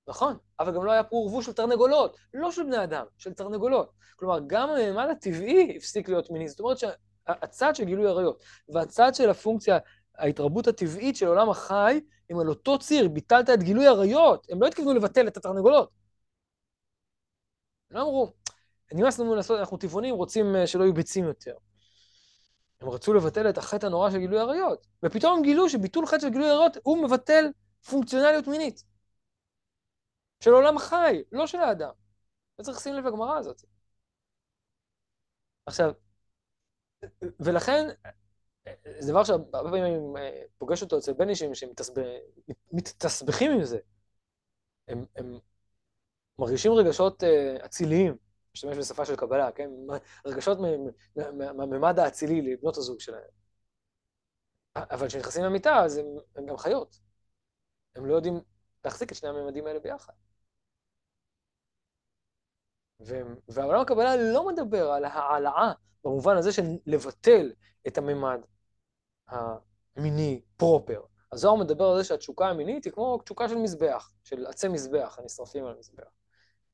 נכון, 0.10 0.38
אבל 0.60 0.76
גם 0.76 0.86
לא 0.86 0.92
היה 0.92 1.04
פרו 1.04 1.26
ורבו 1.26 1.44
של 1.44 1.54
תרנגולות, 1.54 2.18
לא 2.34 2.52
של 2.52 2.64
בני 2.64 2.84
אדם, 2.84 3.06
של 3.18 3.34
תרנגולות. 3.34 3.92
כלומר, 4.16 4.40
גם 4.48 4.70
הממד 4.70 5.08
הטבעי 5.12 5.74
הפסיק 5.78 6.10
להיות 6.10 6.32
מיני, 6.32 6.48
זאת 6.48 6.60
אומרת 6.60 6.78
שהצד 6.78 7.76
של 7.76 7.84
גילוי 7.84 8.08
עריות 8.08 8.44
והצד 8.70 9.16
של 9.16 9.30
הפונקציה 9.30 9.78
ההתרבות 10.18 10.68
הטבעית 10.68 11.16
של 11.16 11.28
עולם 11.28 11.50
החי 11.50 12.00
הם 12.30 12.40
על 12.40 12.50
אותו 12.50 12.80
ציר, 12.80 13.08
ביטלת 13.08 13.50
את 13.50 13.64
גילוי 13.64 13.88
עריות, 13.88 14.48
הם 14.50 14.62
לא 14.62 14.68
התכוונו 14.68 14.94
לבטל 14.94 15.28
את 15.28 15.38
התרנגולות. 15.38 15.90
הם 17.92 17.98
לא 17.98 18.02
אמרו, 18.02 18.32
נמאס 18.94 19.20
לנו 19.20 19.36
לעשות, 19.36 19.60
אנחנו 19.60 19.78
טבעונים, 19.78 20.16
רוצים 20.16 20.56
אה, 20.56 20.68
שלא 20.68 20.84
יהיו 20.84 20.94
ביצים 20.94 21.26
יותר. 21.26 21.56
הם 22.82 22.90
רצו 22.90 23.14
לבטל 23.14 23.50
את 23.50 23.58
החטא 23.58 23.86
הנורא 23.86 24.12
של 24.12 24.18
גילוי 24.18 24.40
עריות, 24.40 24.88
ופתאום 25.06 25.38
הם 25.38 25.44
גילו 25.44 25.70
שביטול 25.70 26.06
חטא 26.06 26.20
של 26.20 26.30
גילוי 26.30 26.50
עריות 26.50 26.78
הוא 26.84 27.04
מבטל 27.04 27.46
פונקציונליות 27.90 28.48
מינית. 28.48 28.89
של 30.44 30.52
עולם 30.52 30.78
החי, 30.78 31.24
לא 31.32 31.48
של 31.48 31.58
האדם. 31.58 31.92
וצריך 32.60 32.78
לשים 32.78 32.96
לב 32.96 33.06
לגמרא 33.06 33.38
הזאת. 33.38 33.62
עכשיו, 35.66 35.94
ולכן, 37.40 37.88
זה 39.00 39.12
דבר 39.12 39.24
שהרבה 39.24 39.70
פעמים 39.70 40.18
אני 40.18 40.30
פוגש 40.58 40.82
אותו 40.82 40.98
אצל 40.98 41.14
בנישים 41.14 41.52
שמתסבכים 41.56 43.52
עם 43.52 43.64
זה. 43.64 43.80
הם, 44.88 45.06
הם 45.16 45.40
מרגישים 46.40 46.72
רגשות 46.72 47.24
אציליים, 47.66 48.18
משתמש 48.56 48.78
בשפה 48.78 49.06
של 49.06 49.16
קבלה, 49.16 49.52
כן? 49.52 49.70
רגשות 50.26 50.58
מהממד 51.56 52.00
האצילי 52.00 52.42
לבנות 52.42 52.78
הזוג 52.78 53.00
שלהם. 53.00 53.30
אבל 54.76 55.08
כשנכנסים 55.08 55.44
למיטה, 55.44 55.76
אז 55.76 55.98
הם, 55.98 56.06
הם 56.36 56.46
גם 56.46 56.58
חיות. 56.58 57.00
הם 57.96 58.06
לא 58.06 58.16
יודעים 58.16 58.42
להחזיק 58.86 59.12
את 59.12 59.16
שני 59.18 59.30
הממדים 59.30 59.68
האלה 59.68 59.80
ביחד. 59.80 60.14
והעולם 63.48 63.82
הקבלה 63.82 64.16
לא 64.16 64.48
מדבר 64.48 64.92
על 64.92 65.06
העלאה 65.06 65.72
במובן 66.04 66.38
הזה 66.38 66.52
של 66.52 66.64
לבטל 66.86 67.52
את 67.88 67.98
הממד 67.98 68.40
המיני 69.28 70.42
פרופר. 70.58 71.02
הזוהר 71.32 71.56
מדבר 71.56 71.86
על 71.86 71.98
זה 71.98 72.04
שהתשוקה 72.04 72.50
המינית 72.50 72.86
היא 72.86 72.94
כמו 72.94 73.18
תשוקה 73.18 73.50
של 73.50 73.56
מזבח, 73.56 74.12
של 74.24 74.46
עצי 74.46 74.68
מזבח 74.68 75.20
הנשרפים 75.20 75.66
על 75.66 75.74
המזבח. 75.76 76.10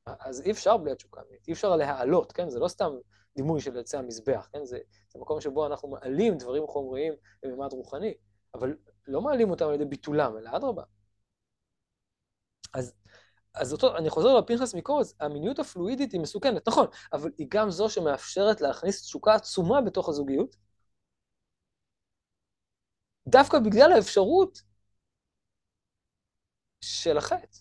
אז 0.05 0.41
אי 0.41 0.51
אפשר 0.51 0.77
בלי 0.77 0.91
התשוקה 0.91 1.21
המינית, 1.21 1.47
אי 1.47 1.53
אפשר 1.53 1.75
להעלות, 1.75 2.31
כן? 2.31 2.49
זה 2.49 2.59
לא 2.59 2.67
סתם 2.67 2.91
דימוי 3.35 3.61
של 3.61 3.79
עצי 3.79 3.97
המזבח, 3.97 4.49
כן? 4.53 4.65
זה, 4.65 4.79
זה 5.09 5.19
מקום 5.19 5.41
שבו 5.41 5.67
אנחנו 5.67 5.89
מעלים 5.89 6.37
דברים 6.37 6.67
חומריים 6.67 7.13
בממד 7.43 7.73
רוחני, 7.73 8.13
אבל 8.53 8.77
לא 9.07 9.21
מעלים 9.21 9.49
אותם 9.49 9.65
על 9.65 9.73
ידי 9.73 9.85
ביטולם, 9.85 10.37
אלא 10.37 10.49
אדרבה. 10.55 10.83
אז 12.73 12.93
אז 13.55 13.73
אותו, 13.73 13.97
אני 13.97 14.09
חוזר 14.09 14.33
לפנחס 14.37 14.75
מקורץ, 14.75 15.13
המיניות 15.19 15.59
הפלואידית 15.59 16.11
היא 16.11 16.21
מסוכנת, 16.21 16.67
נכון, 16.67 16.87
אבל 17.13 17.31
היא 17.37 17.47
גם 17.49 17.71
זו 17.71 17.89
שמאפשרת 17.89 18.61
להכניס 18.61 19.01
תשוקה 19.01 19.33
עצומה 19.35 19.81
בתוך 19.81 20.09
הזוגיות, 20.09 20.55
דווקא 23.27 23.59
בגלל 23.59 23.91
האפשרות 23.91 24.61
של 26.81 27.17
החטא. 27.17 27.57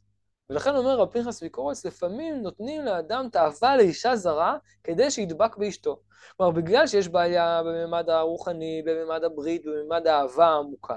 ולכן 0.50 0.76
אומר 0.76 0.98
רב 0.98 1.10
פנחס 1.10 1.42
מקורץ, 1.42 1.86
לפעמים 1.86 2.42
נותנים 2.42 2.84
לאדם 2.84 3.28
תאווה 3.32 3.76
לאישה 3.76 4.16
זרה 4.16 4.56
כדי 4.84 5.10
שידבק 5.10 5.56
באשתו. 5.56 6.00
כלומר, 6.36 6.52
בגלל 6.52 6.86
שיש 6.86 7.08
בעיה 7.08 7.62
בממד 7.62 8.10
הרוחני, 8.10 8.82
בממד 8.86 9.24
הברית, 9.24 9.62
בממד 9.66 10.06
האהבה 10.06 10.46
העמוקה, 10.46 10.96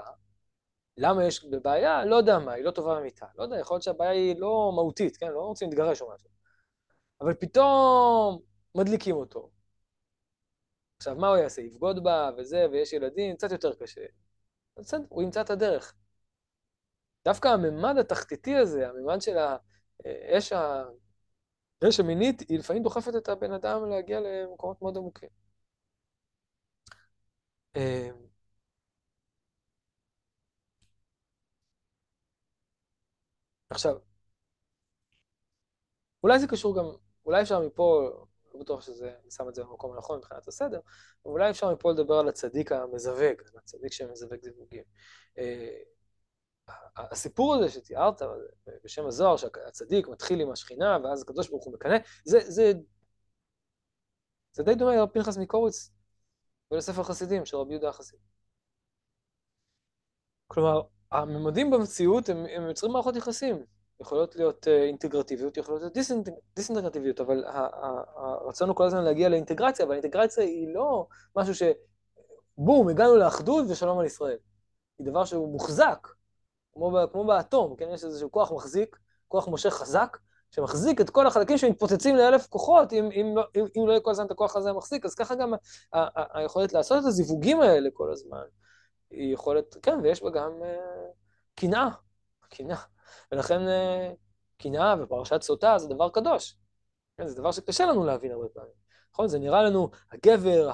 למה 0.98 1.24
יש 1.24 1.44
בעיה? 1.62 2.04
לא 2.04 2.16
יודע 2.16 2.38
מה, 2.38 2.52
היא 2.52 2.64
לא 2.64 2.70
טובה 2.70 3.00
במיטה. 3.00 3.26
לא 3.36 3.42
יודע, 3.42 3.58
יכול 3.58 3.74
להיות 3.74 3.82
שהבעיה 3.82 4.10
היא 4.10 4.36
לא 4.38 4.72
מהותית, 4.74 5.16
כן? 5.16 5.28
לא 5.28 5.40
רוצים 5.40 5.68
להתגרש 5.68 6.02
או 6.02 6.14
משהו. 6.14 6.30
אבל 7.20 7.34
פתאום 7.34 8.42
מדליקים 8.74 9.16
אותו. 9.16 9.50
עכשיו, 10.98 11.16
מה 11.16 11.28
הוא 11.28 11.36
יעשה? 11.36 11.62
יבגוד 11.62 12.04
בה 12.04 12.30
וזה, 12.36 12.66
ויש 12.70 12.92
ילדים, 12.92 13.36
קצת 13.36 13.50
יותר 13.52 13.74
קשה. 13.74 14.00
בסדר, 14.78 15.04
הוא 15.08 15.22
ימצא 15.22 15.40
את 15.40 15.50
הדרך. 15.50 15.94
דווקא 17.24 17.48
הממד 17.48 17.98
התחתיתי 18.00 18.56
הזה, 18.56 18.88
הממד 18.88 19.20
של 19.20 19.36
האש 20.04 20.52
ה... 20.52 20.84
האש 21.82 22.00
המינית, 22.00 22.40
היא 22.48 22.58
לפעמים 22.58 22.82
דוחפת 22.82 23.16
את 23.16 23.28
הבן 23.28 23.52
אדם 23.52 23.90
להגיע 23.90 24.20
למקומות 24.20 24.82
מאוד 24.82 24.96
עמוקים. 24.96 25.28
עכשיו, 33.70 33.98
אולי 36.22 36.38
זה 36.38 36.46
קשור 36.46 36.76
גם, 36.76 36.84
אולי 37.26 37.42
אפשר 37.42 37.60
מפה, 37.60 38.10
לא 38.54 38.60
בטוח 38.60 38.80
שזה, 38.80 39.14
אני 39.22 39.30
שם 39.30 39.48
את 39.48 39.54
זה 39.54 39.64
במקום 39.64 39.92
הנכון 39.94 40.18
מבחינת 40.18 40.48
הסדר, 40.48 40.80
אבל 41.24 41.32
אולי 41.32 41.50
אפשר 41.50 41.72
מפה 41.72 41.92
לדבר 41.92 42.14
על 42.14 42.28
הצדיק 42.28 42.72
המזווג, 42.72 43.40
על 43.52 43.58
הצדיק 43.58 43.92
שמזווג 43.92 44.42
זיווגים. 44.42 44.82
אה, 45.38 45.78
הסיפור 46.96 47.54
הזה 47.54 47.68
שתיארת 47.68 48.22
בשם 48.84 49.06
הזוהר, 49.06 49.36
שהצדיק 49.36 50.08
מתחיל 50.08 50.40
עם 50.40 50.50
השכינה, 50.50 50.98
ואז 51.04 51.22
הקדוש 51.22 51.48
ברוך 51.48 51.64
הוא 51.64 51.74
מקנא, 51.74 51.96
זה, 52.24 52.40
זה, 52.50 52.72
זה 54.52 54.62
די 54.62 54.74
דומה 54.74 54.96
לרב 54.96 55.08
פנחס 55.08 55.38
מקוריץ 55.38 55.90
ולספר 56.70 57.02
חסידים 57.02 57.44
של 57.46 57.56
רבי 57.56 57.72
יהודה 57.72 57.88
החסיד. 57.88 58.18
כלומר, 60.46 60.82
הממדים 61.12 61.70
במציאות 61.70 62.28
הם, 62.28 62.46
הם 62.56 62.62
יוצרים 62.62 62.92
מערכות 62.92 63.16
יחסים. 63.16 63.64
יכולות 64.00 64.36
להיות 64.36 64.66
uh, 64.66 64.70
אינטגרטיביות, 64.70 65.56
יכולות 65.56 65.80
להיות 65.80 65.94
דיסאינטג... 65.94 66.32
דיסאינטגרטיביות, 66.56 67.20
אבל 67.20 67.44
הרצון 68.16 68.68
הוא 68.68 68.76
כל 68.76 68.86
הזמן 68.86 69.04
להגיע 69.04 69.28
לאינטגרציה, 69.28 69.84
אבל 69.84 69.92
האינטגרציה 69.92 70.44
היא 70.44 70.74
לא 70.74 71.06
משהו 71.36 71.54
ש... 71.54 71.62
בום, 72.58 72.88
הגענו 72.88 73.16
לאחדות 73.16 73.64
ושלום 73.68 73.98
על 73.98 74.06
ישראל. 74.06 74.36
היא 74.98 75.06
דבר 75.06 75.24
שהוא 75.24 75.52
מוחזק, 75.52 76.08
כמו, 76.74 76.98
כמו 77.12 77.24
באטום, 77.24 77.76
כן? 77.76 77.88
יש 77.94 78.04
איזשהו 78.04 78.32
כוח 78.32 78.52
מחזיק, 78.52 78.96
כוח 79.28 79.48
מושך 79.48 79.70
חזק, 79.70 80.16
שמחזיק 80.50 81.00
את 81.00 81.10
כל 81.10 81.26
החלקים 81.26 81.58
שמתפוצצים 81.58 82.16
לאלף 82.16 82.46
כוחות, 82.46 82.92
אם, 82.92 83.08
אם, 83.12 83.32
לא, 83.36 83.42
אם, 83.56 83.64
אם 83.76 83.86
לא 83.86 83.92
יהיה 83.92 84.00
כל 84.00 84.10
הזמן 84.10 84.26
את 84.26 84.30
הכוח 84.30 84.56
הזה 84.56 84.70
המחזיק, 84.70 85.04
אז 85.04 85.14
ככה 85.14 85.34
גם 85.34 85.52
היכולת 86.12 86.72
לעשות 86.72 86.98
את 86.98 87.04
הזיווגים 87.04 87.60
האלה 87.60 87.88
כל 87.92 88.12
הזמן, 88.12 88.42
היא 89.10 89.34
יכולת, 89.34 89.76
כן, 89.82 90.00
ויש 90.02 90.22
בה 90.22 90.30
גם 90.30 90.62
אה, 90.62 91.06
קנאה, 91.54 91.88
קנאה. 92.48 92.82
ולכן 93.32 93.68
אה, 93.68 94.12
קנאה 94.58 94.94
ופרשת 95.02 95.42
סוטה 95.42 95.78
זה 95.78 95.88
דבר 95.88 96.10
קדוש. 96.10 96.56
כן, 97.16 97.26
זה 97.26 97.36
דבר 97.36 97.52
שקשה 97.52 97.86
לנו 97.86 98.04
להבין 98.04 98.32
הרבה 98.32 98.48
פעמים. 98.48 98.72
נכון? 99.12 99.28
זה 99.28 99.38
נראה 99.38 99.62
לנו 99.62 99.90
הגבר 100.12 100.70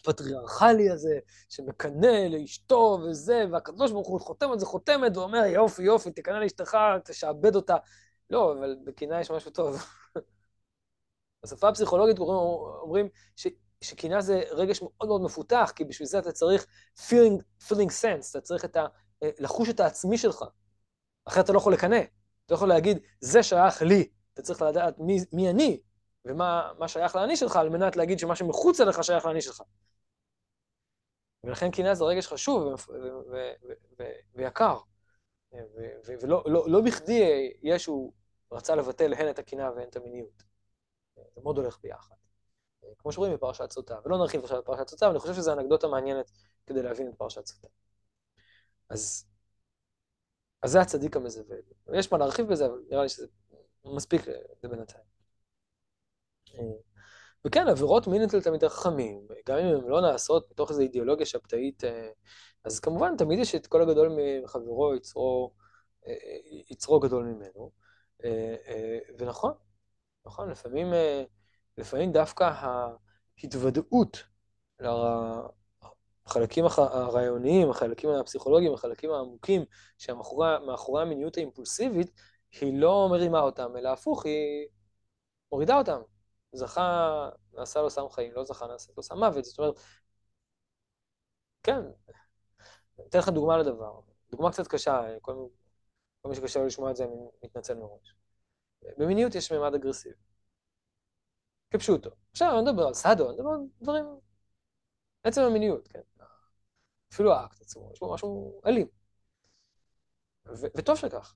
הפטריארכלי 0.00 0.90
הזה, 0.90 1.18
שמקנא 1.48 2.26
לאשתו 2.30 2.98
וזה, 3.02 3.44
והקדוש 3.52 3.92
ברוך 3.92 4.08
הוא 4.08 4.20
חותם 4.20 4.52
על 4.52 4.58
זה 4.58 4.66
חותמת, 4.66 5.16
ואומר, 5.16 5.44
יופי, 5.44 5.82
יופי, 5.82 6.10
תקנא 6.10 6.38
לאשתך, 6.38 6.76
תשעבד 7.04 7.56
אותה. 7.56 7.76
לא, 8.30 8.52
אבל 8.52 8.76
בקנאה 8.84 9.20
יש 9.20 9.30
משהו 9.30 9.50
טוב. 9.50 9.76
בשפה 11.44 11.68
הפסיכולוגית 11.68 12.18
אומרים 12.18 13.08
ש... 13.36 13.46
שקנאה 13.82 14.20
זה 14.20 14.42
רגש 14.50 14.82
מאוד 14.82 15.08
מאוד 15.08 15.22
מפותח, 15.22 15.72
כי 15.76 15.84
בשביל 15.84 16.08
זה 16.08 16.18
אתה 16.18 16.32
צריך 16.32 16.66
feeling, 16.96 17.62
feeling 17.68 17.90
sense, 18.02 18.30
אתה 18.30 18.40
צריך 18.40 18.64
את 18.64 18.76
ה, 18.76 18.86
אה, 19.22 19.30
לחוש 19.38 19.68
את 19.68 19.80
העצמי 19.80 20.18
שלך. 20.18 20.44
אחרת 21.24 21.44
אתה 21.44 21.52
לא 21.52 21.58
יכול 21.58 21.72
לקנא. 21.72 21.96
אתה 22.46 22.54
לא 22.54 22.56
יכול 22.56 22.68
להגיד, 22.68 22.98
זה 23.20 23.42
שייך 23.42 23.82
לי. 23.82 24.08
אתה 24.34 24.42
צריך 24.42 24.62
לדעת 24.62 24.98
מי, 24.98 25.16
מי 25.32 25.50
אני, 25.50 25.80
ומה 26.24 26.88
שייך 26.88 27.16
לאני 27.16 27.36
שלך, 27.36 27.56
על 27.56 27.68
מנת 27.68 27.96
להגיד 27.96 28.18
שמה 28.18 28.36
שמחוץ 28.36 28.80
אליך 28.80 29.04
שייך 29.04 29.26
לאני 29.26 29.42
שלך. 29.42 29.62
ולכן 31.44 31.70
קנאה 31.70 31.94
זה 31.94 32.04
רגש 32.04 32.26
חשוב 32.26 32.74
ויקר. 34.34 34.76
ולא 36.22 36.42
לא, 36.46 36.64
לא 36.68 36.80
בכדי 36.80 37.52
ישו 37.62 38.12
רצה 38.52 38.74
לבטל 38.74 39.14
הן 39.14 39.30
את 39.30 39.38
הקנאה 39.38 39.72
והן 39.72 39.88
את 39.88 39.96
המיניות. 39.96 40.42
זה 41.34 41.40
מאוד 41.42 41.58
הולך 41.58 41.78
ביחד. 41.82 42.21
כמו 42.98 43.12
שרואים 43.12 43.34
בפרשת 43.34 43.70
סוטה, 43.70 43.98
ולא 44.04 44.18
נרחיב 44.18 44.42
עכשיו 44.42 44.62
בפרשת 44.62 44.88
סוטה, 44.88 45.06
אבל 45.06 45.14
אני 45.14 45.20
חושב 45.20 45.34
שזו 45.34 45.52
אנקדוטה 45.52 45.88
מעניינת 45.88 46.30
כדי 46.66 46.82
להבין 46.82 47.08
את 47.08 47.14
פרשת 47.14 47.46
סוטה. 47.46 47.68
אז, 48.88 49.26
אז 50.62 50.70
זה 50.70 50.80
הצדיק 50.80 51.16
המזווה. 51.16 51.56
יש 51.94 52.12
מה 52.12 52.18
להרחיב 52.18 52.48
בזה, 52.48 52.66
אבל 52.66 52.82
נראה 52.90 53.02
לי 53.02 53.08
שזה 53.08 53.26
מספיק 53.84 54.22
לבינתיים. 54.64 55.04
וכן, 57.46 57.68
עבירות 57.68 58.06
מין 58.06 58.22
אצל 58.22 58.42
תלמידי 58.42 58.68
חכמים, 58.68 59.26
גם 59.46 59.58
אם 59.58 59.64
הן 59.64 59.88
לא 59.88 60.00
נעשות 60.00 60.48
בתוך 60.50 60.70
איזו 60.70 60.80
אידיאולוגיה 60.80 61.26
שבתאית, 61.26 61.82
אז 62.64 62.80
כמובן 62.80 63.16
תמיד 63.16 63.38
יש 63.38 63.54
את 63.54 63.66
כל 63.66 63.82
הגדול 63.82 64.16
מחברו 64.42 64.94
יצרו, 64.94 65.52
יצרו 66.70 67.00
גדול 67.00 67.24
ממנו. 67.24 67.70
ונכון, 69.18 69.52
נכון, 70.26 70.50
לפעמים 70.50 70.86
לפעמים 71.78 72.12
דווקא 72.12 72.50
ההתוודעות 73.42 74.24
לחלקים 74.80 76.64
הרעיוניים, 76.76 77.70
החלקים 77.70 78.10
הפסיכולוגיים, 78.10 78.74
החלקים 78.74 79.10
העמוקים 79.10 79.64
שמאחורי 79.98 81.02
המיניות 81.02 81.36
האימפולסיבית, 81.36 82.20
היא 82.60 82.80
לא 82.80 83.08
מרימה 83.10 83.40
אותם, 83.40 83.76
אלא 83.76 83.88
הפוך, 83.88 84.26
היא 84.26 84.68
מורידה 85.52 85.78
אותם. 85.78 86.00
זכה, 86.52 87.28
נעשה 87.52 87.80
לו 87.80 87.90
סם 87.90 88.08
חיים, 88.10 88.32
לא 88.32 88.44
זכה, 88.44 88.66
נעשה 88.66 88.92
לו 88.96 89.02
סם 89.02 89.18
מוות. 89.18 89.44
זאת 89.44 89.58
אומרת, 89.58 89.74
כן, 91.62 91.80
אתן 93.08 93.18
לך 93.18 93.28
דוגמה 93.28 93.58
לדבר. 93.58 94.00
דוגמה 94.30 94.52
קצת 94.52 94.66
קשה, 94.66 95.02
כל, 95.20 95.46
כל 96.22 96.28
מי 96.28 96.34
שקשה 96.34 96.60
לו 96.60 96.66
לשמוע 96.66 96.90
את 96.90 96.96
זה, 96.96 97.04
אני 97.04 97.16
מתנצל 97.44 97.74
מראש. 97.74 98.14
במיניות 98.98 99.34
יש 99.34 99.52
מימד 99.52 99.74
אגרסיבי. 99.74 100.31
כפשוטו. 101.72 102.10
עכשיו 102.30 102.48
אני 102.48 102.56
לא 102.56 102.72
מדבר 102.72 102.86
על 102.86 102.94
סאדו, 102.94 103.30
אני 103.30 103.36
מדבר 103.36 103.50
על 103.50 103.60
דברים... 103.82 104.04
עצם 105.24 105.40
המיניות, 105.42 105.88
כן. 105.88 106.00
אפילו 107.12 107.32
האקט 107.32 107.60
עצמו, 107.60 107.90
יש 107.92 108.00
בו 108.00 108.14
משהו 108.14 108.60
אלים. 108.66 108.86
וטוב 110.46 110.96
שכך. 110.96 111.34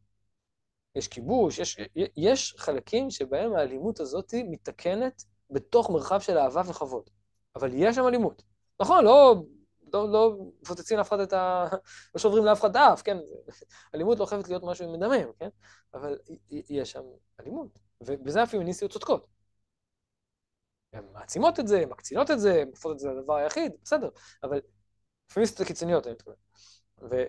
יש 0.95 1.09
כיבוש, 1.09 1.59
יש, 1.59 1.78
יש 2.16 2.55
חלקים 2.59 3.11
שבהם 3.11 3.55
האלימות 3.55 4.00
הזאת 4.00 4.35
מתקנת 4.50 5.25
בתוך 5.50 5.90
מרחב 5.90 6.21
של 6.21 6.38
אהבה 6.38 6.62
וכבוד. 6.71 7.11
אבל 7.57 7.71
יש 7.75 7.97
שם 7.97 8.07
אלימות. 8.07 8.43
נכון, 8.81 9.05
לא, 9.05 9.43
לא, 9.93 10.12
לא 10.12 10.37
מפוצצים 10.62 10.99
לאף 10.99 11.09
אחד 11.09 11.21
את 11.21 11.33
ה... 11.33 11.69
לא 12.14 12.21
שוברים 12.21 12.45
לאף 12.45 12.61
אחד 12.61 12.76
האף, 12.76 13.02
כן? 13.02 13.16
אלימות 13.95 14.19
לא 14.19 14.26
חייבת 14.26 14.49
להיות 14.49 14.62
משהו 14.62 14.93
מדמם, 14.93 15.33
כן? 15.38 15.49
אבל 15.95 16.19
יש 16.50 16.90
שם 16.90 17.02
אלימות, 17.40 17.78
ובזה 18.00 18.43
הפמיניסטיות 18.43 18.93
צודקות. 18.93 19.36
הן 20.97 21.05
מעצימות 21.12 21.61
את 21.61 21.69
זה, 21.69 21.81
הן 21.81 21.88
מקצינות 21.88 22.31
את 22.31 22.41
זה, 22.41 22.62
הן 22.62 22.69
עושות 22.69 22.93
את 22.93 22.99
זה 22.99 23.09
לדבר 23.11 23.35
היחיד, 23.35 23.73
בסדר, 23.85 24.09
אבל 24.43 24.61
פמיניסטיות 25.33 25.61
הקיצוניות, 25.61 26.07
אני 26.07 26.15
מתכוון. 26.15 26.37
ו... 27.11 27.25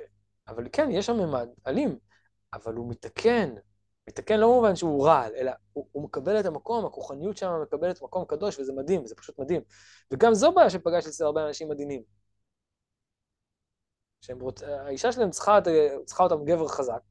אבל 0.47 0.67
כן, 0.71 0.91
יש 0.91 1.05
שם 1.05 1.15
ממד 1.17 1.49
אלים, 1.67 1.99
אבל 2.53 2.73
הוא 2.73 2.89
מתקן, 2.89 3.55
מתקן 4.09 4.39
לא 4.39 4.47
במובן 4.47 4.75
שהוא 4.75 5.07
רעל, 5.07 5.35
אלא 5.35 5.51
הוא, 5.73 5.87
הוא 5.91 6.03
מקבל 6.03 6.39
את 6.39 6.45
המקום, 6.45 6.85
הכוחניות 6.85 7.37
שם 7.37 7.61
מקבלת 7.61 8.01
מקום 8.01 8.25
קדוש, 8.25 8.59
וזה 8.59 8.73
מדהים, 8.73 9.05
זה 9.05 9.15
פשוט 9.15 9.39
מדהים. 9.39 9.61
וגם 10.11 10.33
זו 10.33 10.51
בעיה 10.51 10.69
שפגשתי 10.69 11.09
אצל 11.09 11.23
הרבה 11.23 11.47
אנשים 11.47 11.69
מדהימים. 11.69 12.03
רוצ... 14.41 14.63
האישה 14.63 15.11
שלהם 15.11 15.29
צריכה, 15.29 15.59
צריכה 16.05 16.23
אותם 16.23 16.45
גבר 16.45 16.67
חזק, 16.67 17.01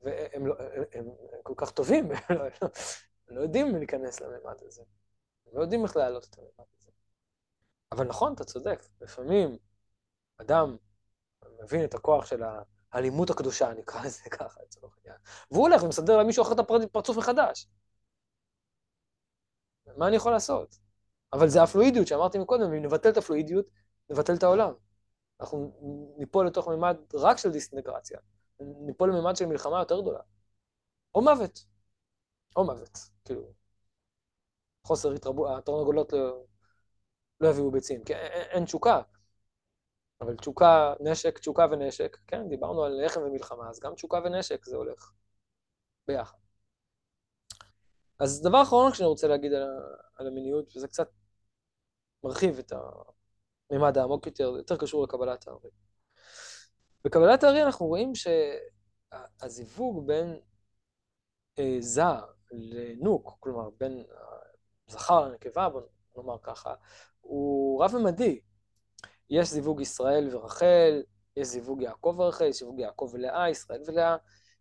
והם 0.00 0.46
לא, 0.46 0.54
הם, 0.58 0.82
הם, 0.92 1.04
הם 1.32 1.42
כל 1.42 1.54
כך 1.56 1.70
טובים, 1.70 2.10
הם 2.28 2.36
לא, 2.36 2.44
לא, 2.62 2.68
לא 3.28 3.40
יודעים 3.40 3.76
להיכנס 3.76 4.20
לממד 4.20 4.56
הזה. 4.66 4.82
לא 5.54 5.60
יודעים 5.60 5.84
איך 5.84 5.96
להעלות 5.96 6.24
את 6.24 6.38
הממד 6.38 6.66
הזה. 6.78 6.90
אבל 7.92 8.06
נכון, 8.06 8.32
אתה 8.34 8.44
צודק, 8.44 8.84
לפעמים 9.00 9.56
אדם 10.38 10.76
מבין 11.62 11.84
את 11.84 11.94
הכוח 11.94 12.26
של 12.26 12.42
האלימות 12.92 13.30
הקדושה, 13.30 13.72
נקרא 13.74 14.04
לזה 14.04 14.22
ככה, 14.30 14.60
לצורך 14.62 14.96
העניין, 14.98 15.20
והוא 15.50 15.68
הולך 15.68 15.82
ומסדר 15.82 16.16
למישהו 16.16 16.42
אחר 16.42 16.52
את 16.52 16.58
הפרצוף 16.58 17.16
מחדש. 17.16 17.66
מה 19.96 20.08
אני 20.08 20.16
יכול 20.16 20.32
לעשות? 20.32 20.78
אבל 21.32 21.48
זה 21.48 21.62
הפלואידיות 21.62 22.06
שאמרתי 22.06 22.38
מקודם, 22.38 22.72
אם 22.72 22.84
נבטל 22.84 23.10
את 23.10 23.16
הפלואידיות, 23.16 23.66
נבטל 24.10 24.34
את 24.34 24.42
העולם. 24.42 24.72
אנחנו 25.40 25.72
ניפול 26.18 26.46
לתוך 26.46 26.68
מימד 26.68 26.96
רק 27.14 27.38
של 27.38 27.50
דיסאינטגרציה, 27.50 28.18
ניפול 28.60 29.10
למימד 29.10 29.36
של 29.36 29.46
מלחמה 29.46 29.78
יותר 29.78 30.00
גדולה. 30.00 30.20
או 31.14 31.22
מוות. 31.22 31.64
או 32.56 32.64
מוות, 32.64 32.98
כאילו. 33.24 33.63
חוסר 34.86 35.12
התרבות, 35.12 35.58
התרנגולות 35.58 36.12
לא, 36.12 36.44
לא 37.40 37.48
יביאו 37.48 37.70
ביצים, 37.70 38.04
כי 38.04 38.14
אין, 38.14 38.42
אין 38.50 38.64
תשוקה. 38.64 39.00
אבל 40.20 40.36
תשוקה, 40.36 40.94
נשק, 41.00 41.38
תשוקה 41.38 41.66
ונשק, 41.70 42.16
כן, 42.26 42.48
דיברנו 42.48 42.84
על 42.84 43.04
לחם 43.04 43.20
ומלחמה, 43.20 43.70
אז 43.70 43.80
גם 43.80 43.94
תשוקה 43.94 44.20
ונשק 44.24 44.64
זה 44.64 44.76
הולך 44.76 45.12
ביחד. 46.08 46.38
אז 48.18 48.42
דבר 48.42 48.62
אחרון 48.62 48.94
שאני 48.94 49.06
רוצה 49.06 49.28
להגיד 49.28 49.52
על, 49.52 49.62
על 50.16 50.26
המיניות, 50.26 50.76
וזה 50.76 50.88
קצת 50.88 51.08
מרחיב 52.24 52.58
את 52.58 52.72
הממד 53.70 53.98
העמוק 53.98 54.26
יותר, 54.26 54.44
יותר 54.44 54.76
קשור 54.76 55.04
לקבלת 55.04 55.48
הארי. 55.48 55.70
בקבלת 57.04 57.44
הארי 57.44 57.62
אנחנו 57.62 57.86
רואים 57.86 58.12
שהזיווג 59.42 60.06
בין 60.06 60.40
אה, 61.58 61.76
זר 61.80 62.24
לנוק, 62.50 63.36
כלומר 63.40 63.70
בין 63.78 64.04
זכר 64.86 65.28
לנקבה, 65.28 65.68
בוא 65.68 65.82
נאמר 66.16 66.38
ככה, 66.42 66.74
הוא 67.20 67.84
רב-ממדי. 67.84 68.40
יש 69.30 69.48
זיווג 69.48 69.80
ישראל 69.80 70.36
ורחל, 70.36 71.02
יש 71.36 71.46
זיווג 71.46 71.82
יעקב 71.82 72.14
ורחל, 72.18 72.44
יש 72.44 72.58
זיווג 72.58 72.80
יעקב 72.80 73.10
ולאה, 73.12 73.50
ישראל 73.50 73.82
ולאה, 73.86 74.16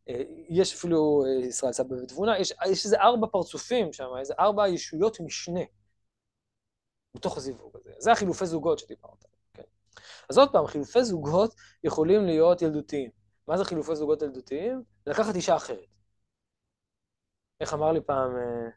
אה, 0.09 0.23
יש 0.49 0.73
אפילו 0.73 1.23
אה, 1.25 1.45
ישראל 1.45 1.73
סבא 1.73 1.95
ותבונה, 1.95 2.39
יש, 2.39 2.53
יש 2.71 2.85
איזה 2.85 2.99
ארבע 2.99 3.27
פרצופים 3.27 3.93
שם, 3.93 4.07
איזה 4.19 4.33
ארבע 4.39 4.67
ישויות 4.67 5.19
משנה 5.19 5.61
בתוך 7.15 7.37
הזיווג 7.37 7.77
הזה. 7.77 7.91
זה 7.97 8.11
החילופי 8.11 8.45
זוגות 8.45 8.79
שדיברת 8.79 9.25
עליהם, 9.25 9.39
כן. 9.53 9.63
אז 10.29 10.37
עוד 10.37 10.51
פעם, 10.51 10.67
חילופי 10.67 11.03
זוגות 11.03 11.55
יכולים 11.83 12.25
להיות 12.25 12.61
ילדותיים. 12.61 13.09
מה 13.47 13.57
זה 13.57 13.65
חילופי 13.65 13.95
זוגות 13.95 14.21
ילדותיים? 14.21 14.83
לקחת 15.07 15.35
אישה 15.35 15.55
אחרת. 15.55 15.87
איך 17.59 17.73
אמר 17.73 17.91
לי 17.91 18.01
פעם 18.01 18.35
אה, 18.37 18.69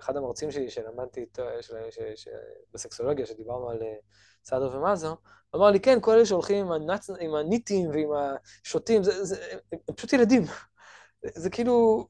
אחד 0.00 0.16
המרצים 0.16 0.50
שלי 0.50 0.70
שלמדתי 0.70 1.20
איתו, 1.20 1.42
בסקסולוגיה, 2.74 3.26
שדיברנו 3.26 3.70
על 3.70 3.78
סעדו 4.44 4.72
ומאזו, 4.72 5.16
אמר 5.56 5.70
לי, 5.70 5.80
כן, 5.80 5.98
כל 6.00 6.12
אלה 6.12 6.26
שהולכים 6.26 6.66
עם, 6.66 6.72
הנצ... 6.72 7.10
עם 7.20 7.34
הניטים 7.34 7.90
ועם 7.90 8.10
השוטים, 8.12 9.02
זה, 9.02 9.24
זה, 9.24 9.58
הם 9.72 9.94
פשוט 9.96 10.12
ילדים. 10.12 10.42
זה 11.34 11.50
כאילו, 11.50 12.06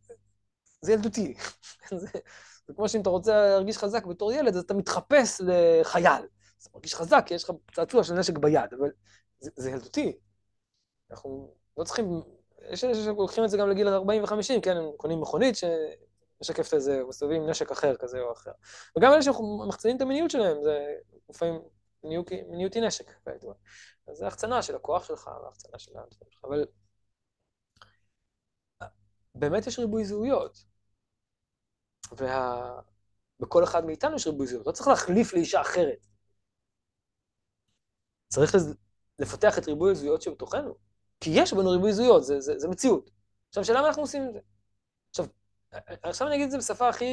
זה 0.81 0.93
ילדותי. 0.93 1.35
זה, 2.01 2.07
זה 2.67 2.75
כמו 2.75 2.89
שאם 2.89 3.01
אתה 3.01 3.11
רוצה 3.11 3.33
להרגיש 3.33 3.79
חזק 3.79 4.07
בתור 4.07 4.33
ילד, 4.33 4.57
אז 4.57 4.63
אתה 4.63 4.75
מתחפש 4.75 5.41
לחייל. 5.41 6.23
אתה 6.63 6.69
מרגיש 6.75 6.95
חזק, 6.95 7.25
כי 7.27 7.35
יש 7.35 7.45
לך 7.45 7.51
צעצוע 7.75 8.05
של 8.05 8.15
נשק 8.15 8.39
ביד, 8.39 8.75
אבל 8.79 8.91
זה, 9.41 9.51
זה 9.57 9.71
ילדותי. 9.71 10.19
אנחנו 11.11 11.55
לא 11.77 11.85
צריכים, 11.85 12.23
יש 12.71 12.85
אלה 12.85 12.95
שלוקחים 12.95 13.45
את 13.45 13.51
זה 13.51 13.57
גם 13.57 13.69
לגיל 13.69 13.89
40 13.89 14.23
ו-50, 14.23 14.61
כן, 14.63 14.77
הם 14.77 14.91
קונים 14.97 15.21
מכונית 15.21 15.57
שמשקפת 16.43 16.75
איזה, 16.75 17.03
מסתובבים 17.09 17.43
עם 17.43 17.51
נשק 17.51 17.71
אחר 17.71 17.97
כזה 17.97 18.21
או 18.21 18.33
אחר. 18.33 18.51
וגם 18.99 19.13
אלה 19.13 19.23
שמחצינים 19.23 19.97
את 19.97 20.03
המיניות 20.03 20.31
שלהם, 20.31 20.63
זה 20.63 20.95
לפעמים 21.29 21.61
מיניות 22.05 22.75
היא 22.75 22.83
נשק, 22.83 23.11
כידוע. 23.25 23.55
אז 24.07 24.17
זה 24.17 24.27
החצנה 24.27 24.63
של 24.63 24.77
הכוח 24.77 25.05
שלך 25.05 25.31
והחצנה 25.45 25.79
של 25.79 25.91
הדברים 25.91 26.31
שלך, 26.31 26.45
אבל 26.45 26.65
באמת 29.35 29.67
יש 29.67 29.79
ריבוי 29.79 30.05
זהויות. 30.05 30.65
ובכל 32.13 33.59
וה... 33.59 33.65
אחד 33.65 33.85
מאיתנו 33.85 34.17
יש 34.17 34.27
ריבוי 34.27 34.47
זהויות, 34.47 34.67
לא 34.67 34.73
צריך 34.73 34.89
להחליף 34.89 35.35
לאישה 35.35 35.61
אחרת. 35.61 36.07
צריך. 38.29 38.55
לפתח 39.21 39.59
את 39.59 39.69
ריבוי 39.69 39.91
הזהויות 39.91 40.23
שבתוכנו, 40.23 40.75
כי 41.21 41.31
יש 41.35 41.53
בנו 41.53 41.71
ריבוי 41.71 41.93
זהויות, 41.93 42.25
זה, 42.25 42.41
זה, 42.41 42.59
זה 42.59 42.69
מציאות. 42.69 43.11
עכשיו, 43.49 43.65
שאלה 43.65 43.81
מה 43.81 43.89
אנחנו 43.89 44.03
עושים 44.03 44.23
עם 44.23 44.33
זה? 44.33 44.39
עכשיו, 46.03 46.27
אני 46.27 46.37
אגיד 46.37 46.45
את 46.45 46.51
זה 46.51 46.59
בשפה 46.59 46.89
הכי, 46.89 47.05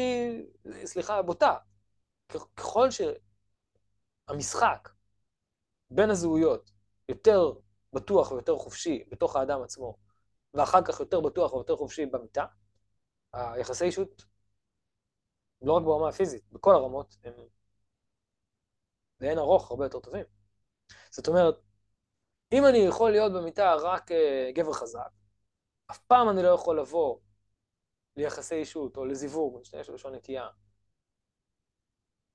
סליחה, 0.85 1.21
בוטה. 1.21 1.57
ככל 2.55 2.91
ש... 2.91 3.01
המשחק 4.27 4.89
בין 5.91 6.09
הזהויות 6.09 6.71
יותר 7.09 7.53
בטוח 7.93 8.31
ויותר 8.31 8.57
חופשי 8.57 9.03
בתוך 9.09 9.35
האדם 9.35 9.61
עצמו, 9.61 9.97
ואחר 10.53 10.81
כך 10.85 10.99
יותר 10.99 11.19
בטוח 11.19 11.53
ויותר 11.53 11.75
חופשי 11.75 12.05
במיטה, 12.05 12.45
היחסי 13.33 13.85
אישות, 13.85 14.25
לא 15.61 15.73
רק 15.73 15.83
ברמה 15.83 16.09
הפיזית, 16.09 16.51
בכל 16.51 16.75
הרמות, 16.75 17.17
הם 17.23 17.33
לאין 19.21 19.37
ארוך 19.37 19.71
הרבה 19.71 19.85
יותר 19.85 19.99
טובים. 19.99 20.25
זאת 21.11 21.27
אומרת, 21.27 21.55
אם 22.51 22.65
אני 22.65 22.77
יכול 22.77 23.11
להיות 23.11 23.33
במיטה 23.33 23.75
רק 23.75 24.11
uh, 24.11 24.15
גבר 24.55 24.73
חזק, 24.73 25.09
אף 25.91 25.97
פעם 25.97 26.29
אני 26.29 26.43
לא 26.43 26.47
יכול 26.47 26.79
לבוא 26.79 27.19
ליחסי 28.17 28.55
אישות 28.55 28.97
או 28.97 29.05
לזיווג, 29.05 29.61
משתמש 29.61 29.89
בלשון 29.89 30.15
נקייה, 30.15 30.47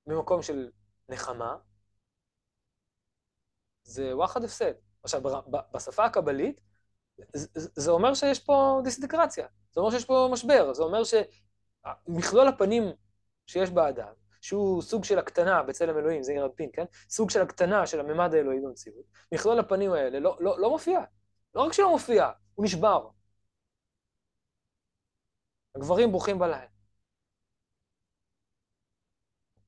ממקום 0.07 0.41
של 0.41 0.71
נחמה, 1.09 1.57
זה 3.83 4.15
וואחד 4.15 4.43
הפסד. 4.43 4.73
עכשיו, 5.03 5.21
בשפה 5.73 6.05
הקבלית, 6.05 6.61
זה 7.55 7.91
אומר 7.91 8.13
שיש 8.13 8.39
פה 8.39 8.81
דיסאינטגרציה, 8.83 9.47
זה 9.71 9.79
אומר 9.79 9.91
שיש 9.91 10.05
פה 10.05 10.29
משבר, 10.31 10.73
זה 10.73 10.83
אומר 10.83 11.01
שמכלול 11.03 12.47
הפנים 12.47 12.83
שיש 13.47 13.69
באדם, 13.69 14.13
שהוא 14.41 14.81
סוג 14.81 15.03
של 15.03 15.19
הקטנה 15.19 15.63
בצלם 15.63 15.97
אלוהים, 15.97 16.23
זה 16.23 16.33
ירד 16.33 16.51
פין, 16.51 16.69
כן? 16.73 16.85
סוג 17.09 17.29
של 17.29 17.41
הקטנה 17.41 17.87
של 17.87 17.99
הממד 17.99 18.33
האלוהי 18.33 18.59
במציאות, 18.59 19.05
מכלול 19.31 19.59
הפנים 19.59 19.91
האלה 19.91 20.19
לא, 20.19 20.37
לא, 20.39 20.59
לא 20.59 20.69
מופיע. 20.69 20.99
לא 21.55 21.61
רק 21.61 21.73
שלא 21.73 21.91
מופיע, 21.91 22.29
הוא 22.55 22.65
נשבר. 22.65 23.07
הגברים 25.75 26.11
ברוכים 26.11 26.39
בלילה. 26.39 26.67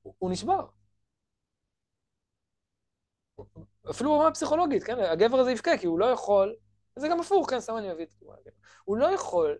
הוא, 0.01 0.31
נשבר. 0.31 0.67
אפילו 3.89 4.11
ברמה 4.11 4.31
פסיכולוגית, 4.31 4.83
כן? 4.83 4.99
הגבר 4.99 5.37
הזה 5.37 5.51
יבכה, 5.51 5.77
כי 5.77 5.87
הוא 5.87 5.99
לא 5.99 6.05
יכול, 6.05 6.55
זה 6.95 7.07
גם 7.07 7.19
הפוך, 7.19 7.49
כן? 7.49 7.59
סתם 7.59 7.77
אני 7.77 7.93
מביא 7.93 8.05
את 8.05 8.11
זה. 8.11 8.51
הוא 8.85 8.97
לא 8.97 9.05
יכול 9.05 9.59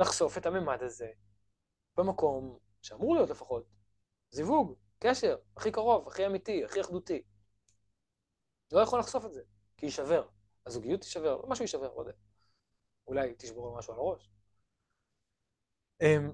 לחשוף 0.00 0.38
את 0.38 0.46
הממד 0.46 0.82
הזה 0.82 1.08
במקום 1.96 2.58
שאמור 2.82 3.14
להיות 3.14 3.30
לפחות 3.30 3.66
זיווג, 4.30 4.74
קשר, 4.98 5.36
הכי 5.56 5.72
קרוב, 5.72 6.08
הכי 6.08 6.26
אמיתי, 6.26 6.64
הכי 6.64 6.80
אחדותי. 6.80 7.22
לא 8.72 8.80
יכול 8.80 8.98
לחשוף 9.00 9.24
את 9.24 9.32
זה, 9.32 9.42
כי 9.76 9.86
יישבר. 9.86 10.28
הזוגיות 10.66 11.00
תישבר, 11.00 11.42
משהו 11.46 11.62
יישבר, 11.64 11.94
לא 11.94 12.00
יודע. 12.00 12.12
אולי 13.06 13.34
תשבור 13.38 13.78
משהו 13.78 13.92
על 13.92 13.98
הראש. 13.98 14.33
אמ, 16.04 16.32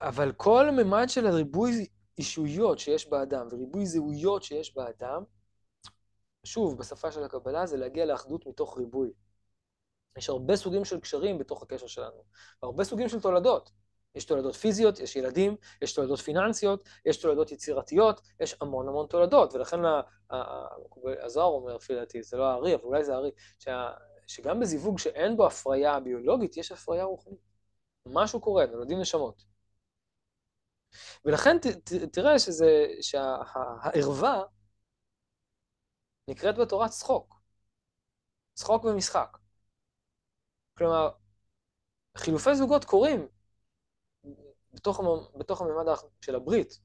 אבל 0.00 0.32
כל 0.32 0.70
ממד 0.70 1.08
של 1.08 1.26
הריבוי 1.26 1.86
אישויות 2.18 2.78
שיש 2.78 3.08
באדם 3.08 3.46
וריבוי 3.50 3.86
זהויות 3.86 4.42
שיש 4.42 4.76
באדם, 4.76 5.22
שוב, 6.44 6.78
בשפה 6.78 7.12
של 7.12 7.24
הקבלה 7.24 7.66
זה 7.66 7.76
להגיע 7.76 8.04
לאחדות 8.04 8.46
מתוך 8.46 8.78
ריבוי. 8.78 9.12
יש 10.18 10.28
הרבה 10.28 10.56
סוגים 10.56 10.84
של 10.84 11.00
קשרים 11.00 11.38
בתוך 11.38 11.62
הקשר 11.62 11.86
שלנו, 11.86 12.24
הרבה 12.62 12.84
סוגים 12.84 13.08
של 13.08 13.20
תולדות. 13.20 13.70
יש 14.14 14.24
תולדות 14.24 14.54
פיזיות, 14.54 14.98
יש 15.00 15.16
ילדים, 15.16 15.56
יש 15.82 15.92
תולדות 15.92 16.18
פיננסיות, 16.18 16.84
יש 17.06 17.16
תולדות 17.16 17.52
יצירתיות, 17.52 18.20
יש 18.40 18.56
המון 18.60 18.88
המון 18.88 19.06
תולדות, 19.06 19.54
ולכן 19.54 19.76
הזוהר 21.22 21.46
אומר, 21.46 21.76
לפי 21.76 21.94
דעתי, 21.94 22.22
זה 22.22 22.36
לא 22.36 22.44
הארי, 22.44 22.74
אבל 22.74 22.84
אולי 22.84 23.04
זה 23.04 23.14
הארי, 23.14 23.30
שגם 24.26 24.60
בזיווג 24.60 24.98
שאין 24.98 25.36
בו 25.36 25.46
הפריה 25.46 26.00
ביולוגית, 26.00 26.56
יש 26.56 26.72
הפריה 26.72 27.04
רוחנית. 27.04 27.53
משהו 28.06 28.40
קורה, 28.40 28.66
נולדים 28.66 29.00
נשמות. 29.00 29.44
ולכן 31.24 31.58
ת, 31.58 31.66
ת, 31.66 31.92
תראה 32.12 32.38
שזה, 32.38 32.86
שהערווה 33.00 34.42
נקראת 36.28 36.54
בתורה 36.58 36.88
צחוק. 36.88 37.40
צחוק 38.54 38.84
ומשחק. 38.84 39.38
כלומר, 40.78 41.10
חילופי 42.16 42.54
זוגות 42.54 42.84
קורים 42.84 43.28
בתוך, 44.72 45.00
בתוך 45.38 45.60
הממד 45.60 45.84
של 46.20 46.34
הברית, 46.34 46.80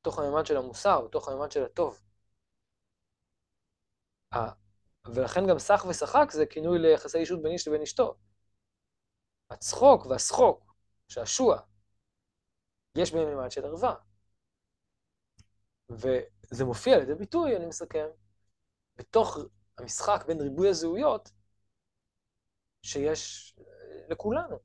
בתוך 0.00 0.18
הממד 0.18 0.46
של 0.46 0.56
המוסר, 0.56 1.00
בתוך 1.08 1.28
הממד 1.28 1.50
של 1.50 1.64
הטוב. 1.64 2.00
ולכן 5.14 5.46
גם 5.48 5.58
סח 5.58 5.84
ושחק 5.88 6.30
זה 6.30 6.46
כינוי 6.46 6.78
ליחסי 6.78 7.18
אישות 7.18 7.42
בין 7.42 7.52
איש 7.52 7.68
לבין 7.68 7.82
אשתו. 7.82 8.14
הצחוק 9.50 10.06
והשחוק, 10.06 10.74
שעשוע, 11.08 11.60
יש 12.98 13.12
בהם 13.12 13.28
ממד 13.28 13.50
של 13.50 13.64
ערווה. 13.64 13.94
וזה 15.90 16.64
מופיע 16.64 16.98
לידי 16.98 17.14
ביטוי, 17.14 17.56
אני 17.56 17.66
מסכם, 17.66 18.06
בתוך 18.96 19.38
המשחק 19.78 20.24
בין 20.26 20.40
ריבוי 20.40 20.68
הזהויות 20.68 21.30
שיש 22.82 23.54
לכולנו. 24.08 24.58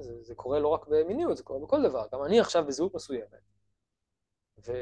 זה, 0.00 0.22
זה 0.22 0.34
קורה 0.34 0.58
לא 0.58 0.68
רק 0.68 0.86
במיניות, 0.88 1.36
זה 1.36 1.42
קורה 1.42 1.60
בכל 1.60 1.82
דבר. 1.82 2.06
גם 2.12 2.24
אני 2.24 2.40
עכשיו 2.40 2.66
בזהות 2.66 2.94
מסוימת, 2.94 3.42
ו... 4.66 4.72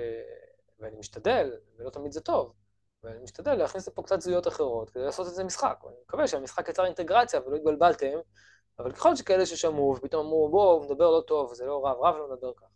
ואני 0.79 0.97
משתדל, 0.97 1.53
ולא 1.77 1.91
תמיד 1.91 2.13
זה 2.13 2.21
טוב, 2.21 2.55
ואני 3.03 3.19
משתדל 3.23 3.55
להכניס 3.55 3.89
לפה 3.89 4.03
קצת 4.03 4.21
זהויות 4.21 4.49
אחרות 4.49 4.91
כדי 4.91 5.03
לעשות 5.03 5.27
את 5.27 5.35
זה 5.35 5.45
משחק. 5.45 5.81
ואני 5.85 5.97
מקווה 6.03 6.27
שהמשחק 6.27 6.69
יצר 6.69 6.85
אינטגרציה 6.85 7.41
ולא 7.41 7.57
התבלבלתם, 7.57 8.19
אבל 8.81 8.93
ככל 8.93 9.17
שכאלה 9.17 9.47
ששמעו 9.47 9.95
ופתאום 9.97 10.27
אמרו, 10.27 10.49
בוא, 10.49 10.73
הוא 10.73 10.85
מדבר 10.85 11.11
לא 11.11 11.21
טוב, 11.27 11.55
זה 11.55 11.67
לא 11.67 11.87
רב, 11.87 11.97
רב 12.01 12.17
לא 12.17 12.31
מדבר 12.31 12.53
ככה. 12.55 12.67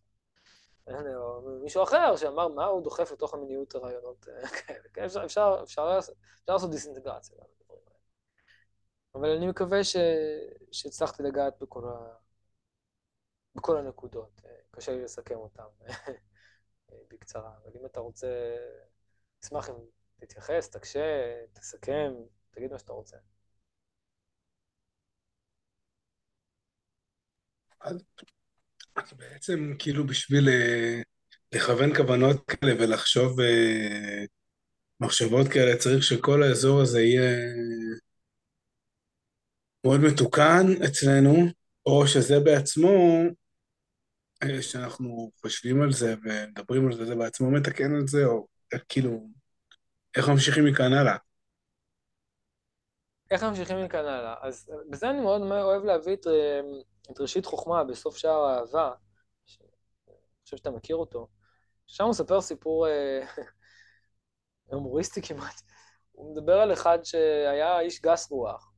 או 1.16 1.40
מישהו 1.62 1.82
אחר 1.82 2.16
שאמר, 2.16 2.48
מה 2.48 2.64
הוא 2.64 2.82
דוחף 2.82 3.12
לתוך 3.12 3.34
המיניות 3.34 3.74
הרעיונות 3.74 4.24
כאלה. 4.66 4.88
כן, 4.92 5.04
אפשר, 5.04 5.24
אפשר, 5.24 5.60
אפשר, 5.62 5.98
אפשר 6.42 6.52
לעשות 6.52 6.70
דיסאינטגרציה. 6.70 7.36
אבל 9.14 9.28
אני 9.30 9.46
מקווה 9.46 9.84
ש... 9.84 9.96
שהצלחתי 10.72 11.22
לגעת 11.22 11.54
בכל, 11.60 11.88
ה... 11.88 12.14
בכל 13.54 13.76
הנקודות. 13.76 14.40
קשה 14.70 14.92
לי 14.92 15.02
לסכם 15.02 15.34
אותן 15.34 15.62
בקצרה. 17.08 17.50
אבל 17.64 17.72
אם 17.80 17.86
אתה 17.86 18.00
רוצה, 18.00 18.56
אשמח 19.44 19.70
אם 19.70 19.74
תתייחס, 20.16 20.70
תקשה, 20.70 21.34
תסכם, 21.52 22.14
תגיד 22.50 22.72
מה 22.72 22.78
שאתה 22.78 22.92
רוצה. 22.92 23.16
אז 27.84 27.98
בעצם 29.16 29.72
כאילו 29.78 30.06
בשביל 30.06 30.48
אה, 30.48 31.02
לכוון 31.52 31.94
כוונות 31.96 32.46
כאלה 32.46 32.72
ולחשוב 32.78 33.40
אה, 33.40 34.24
מחשבות 35.00 35.48
כאלה, 35.48 35.76
צריך 35.76 36.04
שכל 36.04 36.42
האזור 36.42 36.80
הזה 36.80 37.00
יהיה 37.00 37.36
מאוד 39.84 40.00
מתוקן 40.00 40.66
אצלנו, 40.84 41.34
או 41.86 42.06
שזה 42.06 42.40
בעצמו, 42.40 43.22
אה, 44.42 44.62
שאנחנו 44.62 45.30
חושבים 45.40 45.82
על 45.82 45.92
זה 45.92 46.14
ומדברים 46.24 46.86
על 46.86 46.96
זה, 46.96 47.04
זה 47.04 47.14
בעצמו 47.14 47.50
מתקן 47.50 48.00
את 48.00 48.08
זה, 48.08 48.24
או 48.24 48.46
כאילו, 48.88 49.30
איך 50.16 50.28
ממשיכים 50.28 50.64
מכאן 50.64 50.92
הלאה? 50.92 51.16
איך 53.30 53.42
ממשיכים 53.42 53.84
מכאן 53.84 54.04
הלאה? 54.04 54.34
אז 54.40 54.72
בזה 54.90 55.10
אני 55.10 55.20
מאוד 55.20 55.42
אוהב 55.42 55.84
להביא 55.84 56.12
את, 56.14 56.26
את 57.10 57.20
ראשית 57.20 57.46
חוכמה 57.46 57.84
בסוף 57.84 58.16
שער 58.16 58.44
האהבה, 58.44 58.92
שאני 59.46 59.68
חושב 60.44 60.56
שאתה 60.56 60.70
מכיר 60.70 60.96
אותו, 60.96 61.28
שם 61.86 62.04
הוא 62.04 62.10
מספר 62.10 62.40
סיפור 62.40 62.86
הומוריסטי 64.66 65.22
כמעט. 65.22 65.60
הוא 66.12 66.32
מדבר 66.32 66.60
על 66.60 66.72
אחד 66.72 66.98
שהיה 67.04 67.80
איש 67.80 68.02
גס 68.02 68.30
רוח, 68.30 68.72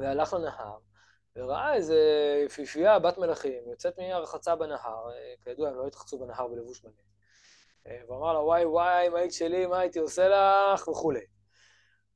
והלך 0.00 0.32
לנהר, 0.32 0.78
וראה 1.36 1.74
איזה 1.74 1.98
יפיפייה 2.46 2.98
בת 2.98 3.18
מלכים 3.18 3.70
יוצאת 3.70 3.98
מהרחצה 3.98 4.56
בנהר, 4.56 5.08
כידוע, 5.44 5.68
הם 5.68 5.76
לא 5.76 5.86
התרחצו 5.86 6.18
בנהר 6.18 6.48
בלבוש 6.48 6.84
מלא. 6.84 6.92
והוא 8.06 8.16
אמר 8.18 8.32
לה, 8.32 8.40
וואי 8.40 8.64
וואי, 8.64 9.08
מה 9.08 9.18
היית 9.18 9.32
שלי, 9.32 9.66
מה 9.66 9.78
הייתי 9.78 9.98
עושה 9.98 10.28
לך, 10.28 10.88
וכולי. 10.88 11.35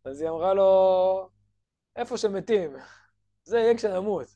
אז 0.04 0.20
היא 0.20 0.30
אמרה 0.30 0.54
לו, 0.54 1.28
איפה 1.96 2.16
שמתים, 2.18 2.76
זה 3.44 3.58
יהיה 3.58 3.76
כשנמות. 3.76 4.26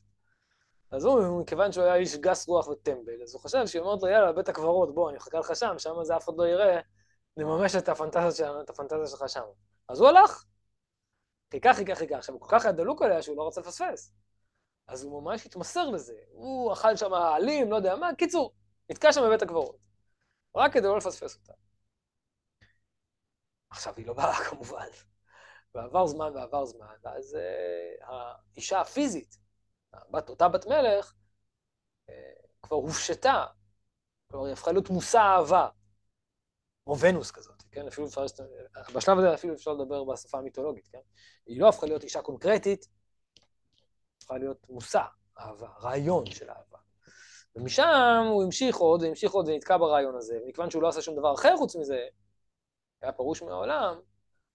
אז 0.91 1.05
הוא, 1.05 1.41
מכיוון 1.41 1.71
שהוא 1.71 1.83
היה 1.83 1.95
איש 1.95 2.15
גס 2.15 2.47
רוח 2.47 2.67
וטמבל, 2.67 3.23
אז 3.23 3.33
הוא 3.33 3.41
חשב 3.41 3.67
שהיא 3.67 3.81
אומרת 3.81 4.01
לו, 4.01 4.07
יאללה, 4.07 4.31
בית 4.31 4.49
הקברות, 4.49 4.95
בוא, 4.95 5.09
אני 5.09 5.17
אחכה 5.17 5.39
לך 5.39 5.55
שם, 5.55 5.75
שם 5.77 6.03
זה 6.03 6.17
אף 6.17 6.23
אחד 6.23 6.33
לא 6.37 6.47
יראה, 6.47 6.79
נממש 7.37 7.75
את 7.75 7.89
הפנטזיה, 7.89 8.61
את 8.61 8.69
הפנטזיה 8.69 9.07
שלך 9.07 9.29
שם. 9.29 9.43
אז 9.89 9.99
הוא 9.99 10.09
הלך, 10.09 10.45
חיכה, 11.51 11.73
חיכה, 11.73 11.95
חיכה. 11.95 12.17
עכשיו, 12.17 12.35
הוא 12.35 12.41
כל 12.41 12.47
כך 12.51 12.65
היה 12.65 12.71
דלוק 12.71 13.01
עליה 13.01 13.21
שהוא 13.21 13.37
לא 13.37 13.47
רצה 13.47 13.61
לפספס. 13.61 14.13
אז 14.87 15.03
הוא 15.03 15.23
ממש 15.23 15.45
התמסר 15.45 15.89
לזה. 15.89 16.17
הוא 16.31 16.73
אכל 16.73 16.95
שם 16.95 17.13
עלים, 17.13 17.71
לא 17.71 17.75
יודע 17.75 17.95
מה, 17.95 18.15
קיצור, 18.15 18.53
נתקע 18.89 19.13
שם 19.13 19.21
בבית 19.25 19.41
הקברות. 19.41 19.77
רק 20.55 20.73
כדי 20.73 20.87
לא 20.87 20.97
לפספס 20.97 21.35
אותה. 21.35 21.53
עכשיו, 23.69 23.93
היא 23.97 24.07
לא 24.07 24.13
באה 24.13 24.33
כמובן. 24.49 24.87
ועבר 25.75 26.07
זמן 26.07 26.31
ועבר 26.35 26.65
זמן, 26.65 26.95
ואז 27.03 27.37
uh, 27.37 28.05
האישה 28.05 28.81
הפיזית, 28.81 29.37
הבת, 29.93 30.29
אותה 30.29 30.47
בת 30.47 30.65
מלך, 30.67 31.13
uh, 32.07 32.11
כבר 32.61 32.75
הופשטה. 32.75 33.45
כלומר, 34.27 34.45
היא 34.45 34.53
הפכה 34.53 34.71
להיות 34.71 34.89
מושא 34.89 35.17
אהבה. 35.17 35.69
או 36.87 36.99
ונוס 36.99 37.31
כזאת, 37.31 37.63
כן? 37.71 37.87
אפילו 37.87 38.07
אפשר, 38.07 38.25
בשלב 38.95 39.17
הזה 39.17 39.33
אפילו 39.33 39.53
אפשר 39.53 39.73
לדבר 39.73 40.03
בשפה 40.03 40.37
המיתולוגית, 40.37 40.87
כן? 40.87 40.99
היא 41.45 41.61
לא 41.61 41.69
הפכה 41.69 41.85
להיות 41.85 42.03
אישה 42.03 42.21
קונקרטית, 42.21 42.87
הפכה 44.17 44.37
להיות 44.37 44.69
מושא 44.69 45.01
אהבה, 45.39 45.67
רעיון 45.81 46.25
של 46.25 46.49
אהבה. 46.49 46.77
ומשם 47.55 48.25
הוא 48.29 48.43
המשיך 48.43 48.75
עוד, 48.77 49.01
והמשיך 49.01 49.31
עוד 49.31 49.47
ונתקע 49.47 49.77
ברעיון 49.77 50.15
הזה, 50.15 50.39
ומכיוון 50.43 50.69
שהוא 50.69 50.83
לא 50.83 50.87
עשה 50.87 51.01
שום 51.01 51.15
דבר 51.15 51.33
אחר 51.33 51.57
חוץ 51.57 51.75
מזה, 51.75 52.07
היה 53.01 53.11
פרוש 53.11 53.41
מהעולם, 53.41 53.99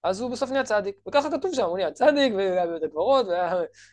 אז 0.03 0.21
הוא 0.21 0.31
בסוף 0.31 0.51
נהיה 0.51 0.65
צדיק. 0.65 0.97
וככה 1.09 1.31
כתוב 1.31 1.55
שם, 1.55 1.65
הוא 1.65 1.77
נהיה 1.77 1.93
צדיק, 1.93 2.33
והיה 2.37 2.67
בבית 2.67 2.83
הקברות, 2.83 3.27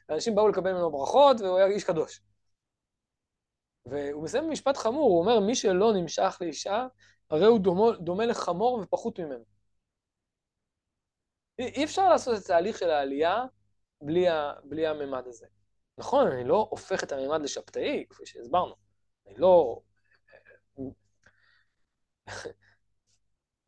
ואנשים 0.10 0.36
באו 0.36 0.48
לקבל 0.48 0.72
ממנו 0.74 0.92
ברכות, 0.92 1.42
והוא 1.42 1.58
היה 1.58 1.68
איש 1.68 1.84
קדוש. 1.84 2.22
והוא 3.86 4.24
מסיים 4.24 4.48
במשפט 4.48 4.78
חמור, 4.78 5.10
הוא 5.10 5.20
אומר, 5.20 5.40
מי 5.40 5.56
שלא 5.56 5.94
נמשך 5.94 6.38
לאישה, 6.42 6.88
הרי 7.30 7.46
הוא 7.46 7.60
דומה, 7.60 7.98
דומה 8.00 8.26
לחמור 8.26 8.80
ופחות 8.84 9.20
ממנו. 9.20 9.44
אי 11.60 11.84
אפשר 11.84 12.10
לעשות 12.10 12.38
את 12.38 12.44
התהליך 12.44 12.78
של 12.78 12.90
העלייה 12.90 13.46
בלי, 14.02 14.28
ה, 14.28 14.54
בלי 14.64 14.88
הממד 14.88 15.28
הזה. 15.28 15.46
נכון, 15.98 16.28
אני 16.28 16.44
לא 16.44 16.68
הופך 16.70 17.04
את 17.04 17.12
הממד 17.12 17.42
לשבתאי, 17.42 18.06
כפי 18.10 18.26
שהסברנו. 18.26 18.76
אני 19.28 19.36
לא... 19.38 19.82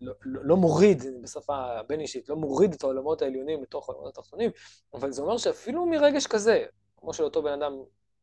לא, 0.02 0.14
לא, 0.22 0.42
לא 0.46 0.56
מוריד, 0.58 1.04
בשפה 1.22 1.56
הבין-אישית, 1.56 2.30
לא 2.30 2.36
מוריד 2.36 2.74
את 2.74 2.84
העולמות 2.84 3.22
העליונים 3.22 3.64
לתוך 3.64 3.90
העולמות 3.90 4.18
התחתונים, 4.18 4.52
אבל 4.94 5.12
זה 5.12 5.22
אומר 5.22 5.38
שאפילו 5.38 5.86
מרגש 5.86 6.28
כזה, 6.28 6.66
כמו 6.98 7.14
של 7.14 7.24
אותו 7.24 7.44
בן 7.44 7.62
אדם 7.62 7.74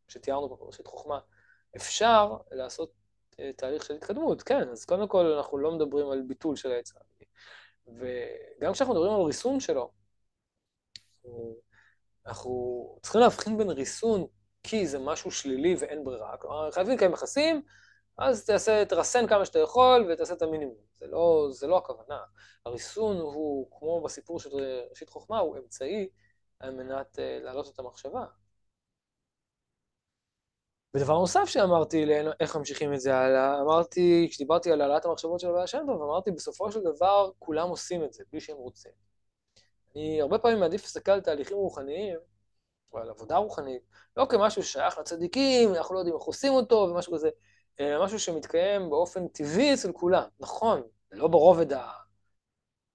שתיארנו 0.08 0.48
פה 0.48 0.56
בראשית 0.56 0.86
חוכמה, 0.86 1.18
אפשר 1.76 2.36
לעשות 2.50 2.92
תהליך 3.56 3.84
של 3.84 3.94
התקדמות, 3.94 4.42
כן, 4.42 4.68
אז 4.68 4.84
קודם 4.84 5.08
כל 5.08 5.26
אנחנו 5.26 5.58
לא 5.58 5.72
מדברים 5.72 6.10
על 6.10 6.22
ביטול 6.22 6.56
של 6.56 6.72
העץ 6.72 6.92
האמיתי. 6.96 7.24
וגם 7.86 8.72
כשאנחנו 8.72 8.94
מדברים 8.94 9.12
על 9.12 9.20
ריסון 9.20 9.60
שלו, 9.60 9.90
אנחנו 12.26 12.98
צריכים 13.02 13.20
להבחין 13.20 13.58
בין 13.58 13.70
ריסון 13.70 14.26
כי 14.62 14.86
זה 14.86 14.98
משהו 14.98 15.30
שלילי 15.30 15.74
ואין 15.78 16.04
ברירה, 16.04 16.36
כלומר, 16.36 16.70
חייבים 16.70 16.94
לקיים 16.94 17.12
יחסים, 17.12 17.62
אז 18.18 18.46
תעשה, 18.46 18.85
תרסן 18.85 19.26
כמה 19.26 19.44
שאתה 19.44 19.59
יכול 19.59 20.09
ותעשה 20.12 20.35
את 20.35 20.42
המינימום. 20.42 20.76
זה 21.00 21.07
לא, 21.07 21.48
זה 21.50 21.66
לא 21.66 21.79
הכוונה. 21.79 22.18
הריסון 22.66 23.16
הוא, 23.16 23.68
כמו 23.79 24.02
בסיפור 24.02 24.40
של 24.40 24.50
ראשית 24.90 25.09
חוכמה, 25.09 25.38
הוא 25.38 25.57
אמצעי 25.59 26.09
על 26.61 26.70
מנת 26.70 27.18
uh, 27.18 27.44
להעלות 27.44 27.74
את 27.74 27.79
המחשבה. 27.79 28.24
ודבר 30.94 31.18
נוסף 31.18 31.44
שאמרתי, 31.44 32.05
איך 32.40 32.57
ממשיכים 32.57 32.94
את 32.94 33.00
זה 33.00 33.16
הלאה, 33.16 33.61
אמרתי, 33.61 34.29
כשדיברתי 34.31 34.72
על 34.72 34.81
העלאת 34.81 35.05
המחשבות 35.05 35.40
של 35.40 35.48
הבעיה 35.48 35.66
שם 35.66 35.83
טוב, 35.87 36.02
אמרתי, 36.02 36.31
בסופו 36.31 36.72
של 36.72 36.81
דבר 36.81 37.31
כולם 37.38 37.68
עושים 37.68 38.05
את 38.05 38.12
זה, 38.12 38.24
בלי 38.33 38.40
שהם 38.40 38.57
רוצים. 38.57 38.92
אני 39.94 40.20
הרבה 40.20 40.38
פעמים 40.38 40.61
מעדיף 40.61 40.83
להסתכל 40.83 41.12
על 41.12 41.20
תהליכים 41.20 41.57
רוחניים 41.57 42.18
או 42.92 42.98
על 42.98 43.11
עבודה 43.11 43.37
רוחנית, 43.37 43.83
לא 44.16 44.26
כמשהו 44.31 44.62
ששייך 44.62 44.98
לצדיקים, 44.98 45.74
אנחנו 45.74 45.94
לא 45.94 46.00
יודעים 46.00 46.16
איך 46.16 46.24
עושים 46.24 46.52
אותו 46.52 46.88
ומשהו 46.90 47.14
כזה, 47.14 47.31
משהו 47.80 48.18
שמתקיים 48.18 48.90
באופן 48.90 49.28
טבעי 49.28 49.74
אצל 49.74 49.92
כולם, 49.92 50.28
נכון, 50.40 50.82
לא 51.12 51.28
ברובד 51.28 51.72
ה... 51.72 51.92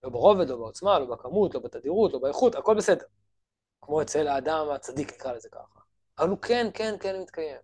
לא 0.04 0.10
ברובד, 0.10 0.50
לא 0.50 0.58
בעוצמה, 0.58 1.00
לא 1.00 1.06
בכמות, 1.06 1.56
לא 1.56 1.60
בתדירות, 1.62 2.13
לא 2.13 2.20
באיכות, 2.20 2.56
הכל 2.56 2.76
בסדר. 2.76 3.06
כמו 3.82 4.02
אצל 4.02 4.28
האדם 4.28 4.70
הצדיק, 4.70 5.13
נקרא 5.13 5.34
לזה 5.34 5.50
ככה. 5.50 5.80
אבל 6.20 6.30
הוא 6.30 6.38
כן, 6.41 6.67
כן, 6.74 6.96
כן 7.00 7.22
מתקיים. 7.22 7.62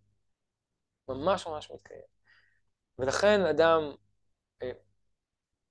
ממש 1.10 1.48
ממש 1.48 1.72
מתקיים. 1.72 2.02
ולכן 3.00 3.42
אדם 3.42 3.82
אה, 4.64 4.72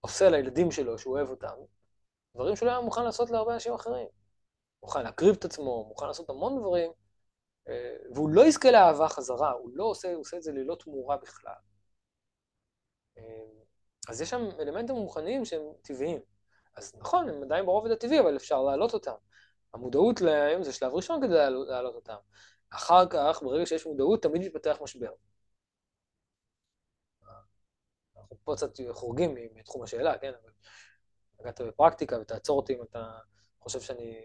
עושה 0.01 0.29
לילדים 0.29 0.71
שלו, 0.71 0.99
שהוא 0.99 1.17
אוהב 1.17 1.31
אותם, 1.31 1.55
דברים 2.35 2.57
שהוא 2.57 2.67
לא 2.67 2.71
היה 2.73 2.81
מוכן 2.81 3.05
לעשות 3.05 3.31
להרבה 3.31 3.55
אנשים 3.55 3.73
אחרים. 3.75 4.09
מוכן 4.83 5.03
להקריב 5.03 5.35
את 5.37 5.45
עצמו, 5.45 5.85
מוכן 5.89 6.07
לעשות 6.07 6.31
המון 6.31 6.59
דברים, 6.61 6.91
אה, 6.91 6.95
והוא 8.15 8.31
לא 8.31 8.47
יזכה 8.47 8.71
לאהבה 8.71 9.09
חזרה, 9.09 9.51
הוא 9.51 9.71
לא 9.75 9.85
עושה, 9.85 10.13
הוא 10.13 10.21
עושה 10.21 10.37
את 10.37 10.43
זה 10.43 10.53
ללא 10.53 10.75
תמורה 10.75 11.17
בכלל. 11.17 11.53
אה, 13.19 13.23
אז 14.09 14.21
יש 14.21 14.31
שם 14.31 14.49
אלמנטים 14.61 14.97
מוכנים 14.97 15.45
שהם 15.45 15.63
טבעיים. 15.83 16.21
אז 16.77 16.95
נכון, 16.99 17.29
הם 17.29 17.43
עדיין 17.43 17.67
ברובד 17.67 17.91
הטבעי, 17.91 18.21
אבל 18.21 18.37
אפשר 18.37 18.63
להעלות 18.63 18.95
אותם. 18.95 19.15
המודעות 19.75 20.21
להם 20.21 20.63
זה 20.63 20.73
שלב 20.73 20.95
ראשון 20.95 21.21
כדי 21.23 21.35
להעלות 21.69 21.95
אותם. 21.95 22.17
אחר 22.71 23.07
כך, 23.11 23.43
ברגע 23.43 23.67
שיש 23.67 23.87
מודעות, 23.87 24.23
תמיד 24.23 24.43
מתפתח 24.43 24.79
משבר. 24.81 25.11
אנחנו 28.17 28.37
פה 28.45 28.55
קצת 28.57 28.71
חורגים 28.91 29.35
מתחום 29.55 29.83
השאלה, 29.83 30.19
כן? 30.19 30.33
אבל 30.43 30.51
הגעת 31.41 31.61
בפרקטיקה 31.61 32.19
ותעצור 32.21 32.57
אותי 32.57 32.75
אם 32.75 32.83
אתה 32.83 33.19
חושב 33.61 33.81
שאני 33.81 34.23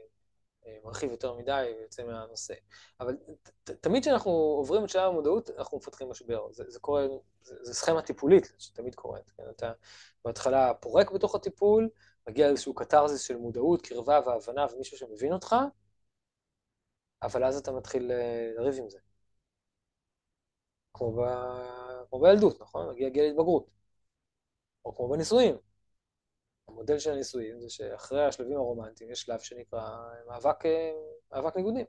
מרחיב 0.84 1.12
יותר 1.12 1.34
מדי 1.34 1.74
ויוצא 1.80 2.04
מהנושא. 2.04 2.54
אבל 3.00 3.18
תמיד 3.64 4.02
כשאנחנו 4.02 4.32
עוברים 4.32 4.84
את 4.84 4.90
שלב 4.90 5.12
המודעות, 5.12 5.50
אנחנו 5.58 5.78
מפתחים 5.78 6.10
משבר. 6.10 6.52
זה, 6.52 6.64
זה 6.68 6.80
קורה, 6.80 7.08
זה, 7.42 7.56
זה 7.62 7.74
סכמה 7.74 8.02
טיפולית 8.02 8.54
שתמיד 8.58 8.96
קורית. 8.96 9.32
כן? 9.32 9.44
אתה 9.50 9.72
בהתחלה 10.26 10.74
פורק 10.74 11.12
בתוך 11.12 11.36
הטיפול, 11.36 11.90
מגיע 12.30 12.50
איזשהו 12.50 12.74
קתרזיס 12.76 13.22
של 13.22 13.38
מודעות, 13.38 13.82
קרבה 13.82 14.20
והבנה 14.26 14.66
ומישהו 14.74 14.98
שמבין 14.98 15.34
אותך, 15.34 15.56
אבל 17.24 17.44
אז 17.44 17.58
אתה 17.58 17.72
מתחיל 17.72 18.12
אה, 18.12 18.52
לריב 18.56 18.76
עם 18.80 18.90
זה. 18.90 19.00
כמו, 20.94 21.12
ב... 21.12 21.20
כמו 22.10 22.20
בילדות, 22.20 22.62
נכון? 22.62 22.90
מגיע 22.90 23.10
גיל 23.10 23.26
התבגרות. 23.26 23.66
או 24.86 24.96
כמו 24.96 25.10
בנישואים. 25.10 25.71
המודל 26.72 27.00
של 27.00 27.12
הנישואים 27.12 27.60
זה 27.60 27.70
שאחרי 27.70 28.26
השלבים 28.26 28.58
הרומנטיים 28.58 29.12
יש 29.12 29.22
שלב 29.22 29.40
שנקרא 29.40 29.82
מאבק, 30.28 30.66
אה, 30.66 30.92
מאבק 31.32 31.56
ניגודים. 31.58 31.86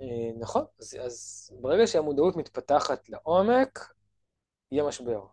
אה, 0.00 0.06
נכון, 0.40 0.64
אז, 0.80 0.96
אז 1.04 1.50
ברגע 1.60 1.86
שהמודעות 1.86 2.36
מתפתחת 2.36 3.08
לעומק, 3.08 3.78
יהיה 4.72 4.84
משבר. 4.84 5.26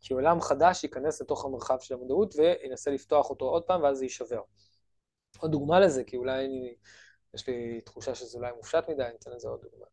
כי 0.00 0.14
עולם 0.14 0.40
חדש 0.40 0.84
ייכנס 0.84 1.20
לתוך 1.20 1.44
המרחב 1.44 1.78
של 1.80 1.94
המודעות 1.94 2.34
וינסה 2.36 2.90
לפתוח 2.90 3.30
אותו 3.30 3.44
עוד 3.44 3.62
פעם 3.62 3.82
ואז 3.82 3.98
זה 3.98 4.04
יישבר. 4.04 4.40
עוד 5.38 5.50
דוגמה 5.52 5.80
לזה, 5.80 6.04
כי 6.04 6.16
אולי 6.16 6.44
אני, 6.44 6.74
יש 7.34 7.48
לי 7.48 7.80
תחושה 7.80 8.14
שזה 8.14 8.38
אולי 8.38 8.52
מופשט 8.52 8.84
מדי, 8.88 9.02
אני 9.04 9.14
אתן 9.20 9.30
לזה 9.30 9.48
עוד 9.48 9.60
דוגמה. 9.62 9.86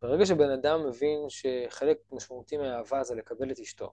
ברגע 0.00 0.26
שבן 0.26 0.50
אדם 0.50 0.86
מבין 0.86 1.26
שחלק 1.28 1.98
משמעותי 2.12 2.56
מהאהבה 2.56 3.04
זה 3.04 3.14
לקבל 3.14 3.52
את 3.52 3.58
אשתו, 3.58 3.92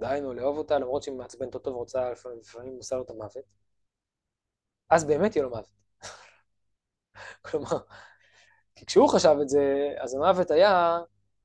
דהיינו, 0.00 0.34
לאהוב 0.34 0.58
אותה 0.58 0.78
למרות 0.78 1.02
שהיא 1.02 1.14
מעצבנת 1.14 1.54
אותו 1.54 1.70
ורוצה 1.70 2.10
לפעמים 2.10 2.76
עושה 2.76 2.96
לו 2.96 3.02
את 3.02 3.10
המוות, 3.10 3.44
אז 4.90 5.04
באמת 5.04 5.36
יהיה 5.36 5.44
לו 5.44 5.50
מוות. 5.50 5.68
כלומר, 7.44 7.78
כי 8.74 8.86
כשהוא 8.86 9.08
חשב 9.08 9.36
את 9.42 9.48
זה, 9.48 9.94
אז 9.98 10.14
המוות 10.14 10.50
היה 10.50 10.98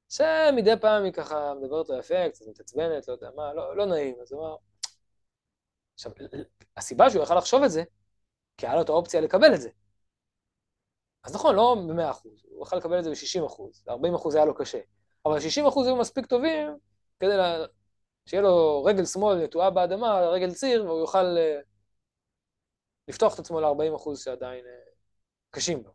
שמדי 0.10 0.72
פעם 0.82 1.04
היא 1.04 1.14
ככה 1.14 1.54
מדברת 1.62 1.90
לו 1.90 2.00
יפה, 2.00 2.30
קצת 2.30 2.48
מתעצבנת, 2.48 3.08
לא 3.08 3.14
יודע 3.14 3.30
מה, 3.36 3.54
לא, 3.54 3.78
לא 3.78 3.86
נעים, 3.86 4.16
אז 4.22 4.32
הוא 4.32 4.42
אמר... 4.42 4.56
עכשיו, 5.94 6.12
הסיבה 6.78 7.10
שהוא 7.10 7.24
יכל 7.24 7.38
לחשוב 7.38 7.64
את 7.64 7.72
זה, 7.72 7.84
כי 8.58 8.68
היה 8.68 8.76
לו 8.76 8.82
את 8.82 8.90
האופציה 8.90 9.22
לקבל 9.22 9.54
את 9.56 9.62
זה. 9.62 9.70
אז 11.24 11.36
נכון, 11.36 11.56
לא 11.56 11.76
ב-100%, 11.88 12.30
הוא 12.50 12.66
יכל 12.66 12.76
לקבל 12.76 13.00
את 13.00 13.04
זה 13.04 13.10
ב-60%, 13.10 13.62
ב-40% 13.86 14.36
היה 14.36 14.46
לו 14.46 14.56
קשה. 14.56 14.80
אבל 15.26 15.38
60% 15.38 15.42
היו 15.86 15.96
מספיק 15.96 16.26
טובים 16.26 16.78
כדי 17.20 17.38
לה... 17.38 17.66
שיהיה 18.26 18.44
לו 18.44 18.84
רגל 18.84 19.06
שמאל 19.06 19.44
נטועה 19.44 19.70
באדמה, 19.70 20.20
רגל 20.20 20.54
ציר, 20.54 20.86
והוא 20.86 21.00
יוכל 21.00 21.38
uh, 21.38 21.66
לפתוח 23.08 23.34
את 23.34 23.40
עצמו 23.40 23.62
ל-40% 23.62 24.16
שעדיין 24.16 24.66
uh, 24.66 24.92
קשים 25.50 25.84
לו. 25.84 25.92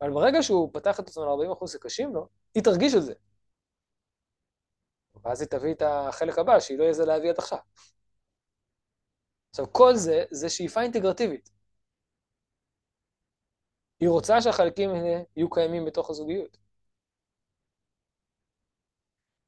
אבל 0.00 0.10
ברגע 0.10 0.42
שהוא 0.42 0.70
פתח 0.72 1.00
את 1.00 1.08
עצמו 1.08 1.24
ל-40% 1.24 1.66
שקשים 1.66 2.14
לו, 2.14 2.28
היא 2.54 2.62
תרגיש 2.62 2.94
את 2.94 3.02
זה. 3.02 3.14
ואז 5.24 5.40
היא 5.40 5.48
תביא 5.48 5.74
את 5.74 5.82
החלק 5.82 6.38
הבא, 6.38 6.60
שהיא 6.60 6.78
לא 6.78 6.82
יהיה 6.82 6.92
זה 6.92 7.04
להביא 7.04 7.30
עד 7.30 7.38
עכשיו. 7.38 7.58
עכשיו, 9.50 9.72
כל 9.72 9.96
זה, 9.96 10.24
זה 10.30 10.48
שאיפה 10.48 10.82
אינטגרטיבית. 10.82 11.50
היא 14.04 14.10
רוצה 14.10 14.40
שהחלקים 14.40 14.90
האלה 14.90 15.22
יהיו 15.36 15.50
קיימים 15.50 15.84
בתוך 15.84 16.10
הזוגיות. 16.10 16.56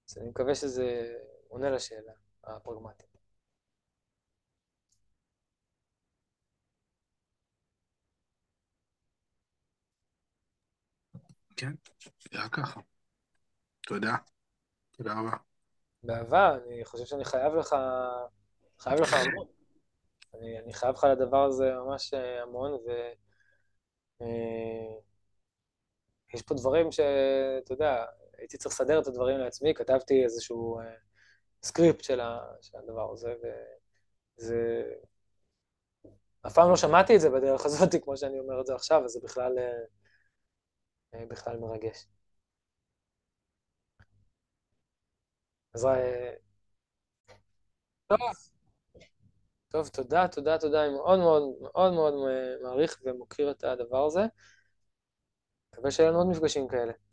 אז 0.08 0.18
אני 0.18 0.28
מקווה 0.28 0.54
שזה 0.54 1.14
עונה 1.48 1.70
לשאלה 1.70 2.12
הפרגמטית. 2.44 3.06
כן, 11.56 11.72
זה 12.32 12.38
היה 12.38 12.48
ככה. 12.48 12.80
תודה. 13.86 14.16
תודה 14.92 15.12
רבה. 15.12 15.36
באהבה, 16.02 16.54
אני 16.54 16.84
חושב 16.84 17.04
שאני 17.04 17.24
חייב 17.24 17.54
לך, 17.54 17.76
חייב 18.78 19.00
לך 19.00 19.12
המון. 19.12 19.46
אני, 20.34 20.58
אני 20.58 20.74
חייב 20.74 20.94
לך 20.94 21.04
לדבר 21.04 21.44
הזה 21.44 21.72
ממש 21.74 22.14
אה, 22.14 22.42
המון, 22.42 22.72
ו... 22.72 22.88
אה, 24.20 24.96
יש 26.34 26.42
פה 26.42 26.54
דברים 26.54 26.92
שאתה 26.92 27.72
יודע, 27.72 28.04
הייתי 28.38 28.56
צריך 28.58 28.74
לסדר 28.74 29.00
את 29.00 29.06
הדברים 29.06 29.38
לעצמי, 29.38 29.74
כתבתי 29.74 30.24
איזשהו 30.24 30.78
אה, 30.80 30.84
סקריפט 31.62 32.04
של, 32.04 32.20
ה, 32.20 32.38
של 32.62 32.78
הדבר 32.78 33.12
הזה, 33.12 33.34
וזה... 34.38 34.82
אף 36.46 36.54
פעם 36.54 36.70
לא 36.70 36.76
שמעתי 36.76 37.16
את 37.16 37.20
זה 37.20 37.30
בדרך 37.30 37.64
הזאת, 37.66 37.88
כמו 38.04 38.16
שאני 38.16 38.38
אומר 38.38 38.60
את 38.60 38.66
זה 38.66 38.74
עכשיו, 38.74 39.02
וזה 39.04 39.20
בכלל, 39.22 39.58
בכלל 41.28 41.56
מרגש. 41.58 42.06
אז... 45.74 45.84
אה, 45.84 46.32
טוב. 48.08 48.55
טוב, 49.76 49.88
תודה, 49.88 50.28
תודה, 50.28 50.58
תודה. 50.58 50.84
אני 50.84 50.92
מאוד 50.94 51.18
מאוד 51.18 51.42
מאוד 51.60 51.92
מאוד 51.92 52.14
מעריך 52.62 53.00
ומוקיר 53.04 53.50
את 53.50 53.64
הדבר 53.64 54.06
הזה. 54.06 54.26
מקווה 55.72 55.90
שיהיה 55.90 56.10
לנו 56.10 56.18
עוד 56.18 56.26
מפגשים 56.28 56.68
כאלה. 56.68 56.92